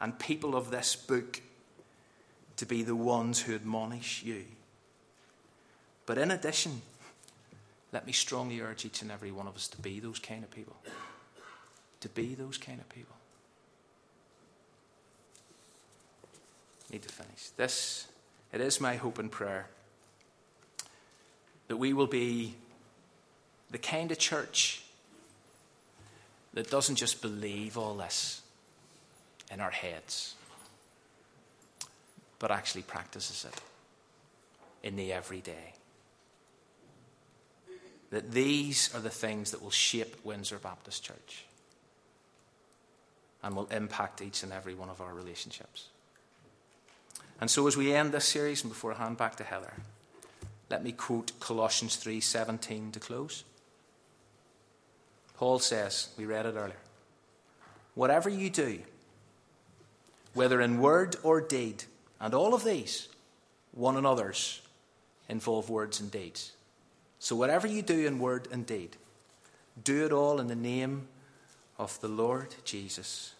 and 0.00 0.18
people 0.18 0.56
of 0.56 0.70
this 0.70 0.96
book 0.96 1.42
to 2.56 2.64
be 2.64 2.82
the 2.82 2.96
ones 2.96 3.42
who 3.42 3.54
admonish 3.54 4.22
you. 4.22 4.44
But 6.06 6.16
in 6.16 6.30
addition, 6.30 6.80
let 7.92 8.06
me 8.06 8.12
strongly 8.12 8.60
urge 8.60 8.86
each 8.86 9.02
and 9.02 9.10
every 9.10 9.30
one 9.30 9.46
of 9.46 9.56
us 9.56 9.68
to 9.68 9.78
be 9.78 10.00
those 10.00 10.18
kind 10.18 10.42
of 10.42 10.50
people. 10.50 10.76
To 12.00 12.08
be 12.08 12.34
those 12.34 12.56
kind 12.56 12.80
of 12.80 12.88
people. 12.88 13.13
Need 16.94 17.02
to 17.02 17.08
finish. 17.08 17.48
This, 17.56 18.06
it 18.52 18.60
is 18.60 18.80
my 18.80 18.94
hope 18.94 19.18
and 19.18 19.30
prayer 19.30 19.66
that 21.66 21.76
we 21.76 21.92
will 21.92 22.06
be 22.06 22.54
the 23.72 23.78
kind 23.78 24.12
of 24.12 24.18
church 24.18 24.82
that 26.52 26.70
doesn't 26.70 26.94
just 26.94 27.20
believe 27.20 27.76
all 27.76 27.94
this 27.94 28.42
in 29.50 29.60
our 29.60 29.72
heads, 29.72 30.36
but 32.38 32.52
actually 32.52 32.82
practices 32.82 33.44
it 33.44 34.86
in 34.86 34.94
the 34.94 35.12
everyday. 35.12 35.74
That 38.10 38.30
these 38.30 38.94
are 38.94 39.00
the 39.00 39.10
things 39.10 39.50
that 39.50 39.60
will 39.60 39.72
shape 39.72 40.14
Windsor 40.24 40.58
Baptist 40.58 41.02
Church 41.02 41.44
and 43.42 43.56
will 43.56 43.66
impact 43.72 44.22
each 44.22 44.44
and 44.44 44.52
every 44.52 44.74
one 44.74 44.90
of 44.90 45.00
our 45.00 45.12
relationships. 45.12 45.88
And 47.44 47.50
so 47.50 47.66
as 47.66 47.76
we 47.76 47.92
end 47.92 48.12
this 48.12 48.24
series 48.24 48.62
and 48.62 48.72
before 48.72 48.94
I 48.94 48.96
hand 48.96 49.18
back 49.18 49.36
to 49.36 49.44
Heather, 49.44 49.74
let 50.70 50.82
me 50.82 50.92
quote 50.92 51.38
Colossians 51.40 51.94
3:17 51.94 52.90
to 52.92 52.98
close. 52.98 53.44
Paul 55.36 55.58
says, 55.58 56.08
we 56.16 56.24
read 56.24 56.46
it 56.46 56.54
earlier, 56.56 56.80
whatever 57.94 58.30
you 58.30 58.48
do, 58.48 58.80
whether 60.32 60.62
in 60.62 60.80
word 60.80 61.16
or 61.22 61.42
deed, 61.42 61.84
and 62.18 62.32
all 62.32 62.54
of 62.54 62.64
these, 62.64 63.08
one 63.72 63.98
another's, 63.98 64.62
involve 65.28 65.68
words 65.68 66.00
and 66.00 66.10
deeds. 66.10 66.52
So 67.18 67.36
whatever 67.36 67.66
you 67.66 67.82
do 67.82 68.06
in 68.06 68.20
word 68.20 68.48
and 68.50 68.64
deed, 68.64 68.96
do 69.84 70.06
it 70.06 70.12
all 70.12 70.40
in 70.40 70.46
the 70.46 70.56
name 70.56 71.08
of 71.76 72.00
the 72.00 72.08
Lord 72.08 72.54
Jesus, 72.64 73.34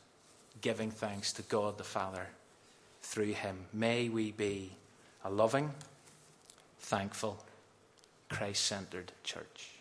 giving 0.61 0.91
thanks 0.91 1.33
to 1.33 1.41
God 1.41 1.79
the 1.79 1.85
Father 1.85 2.29
through 3.05 3.35
him. 3.35 3.67
May 3.73 4.09
we 4.09 4.33
be 4.33 4.73
a 5.25 5.31
loving, 5.31 5.73
thankful, 6.79 7.45
Christ 8.29 8.65
centered 8.65 9.13
church. 9.23 9.74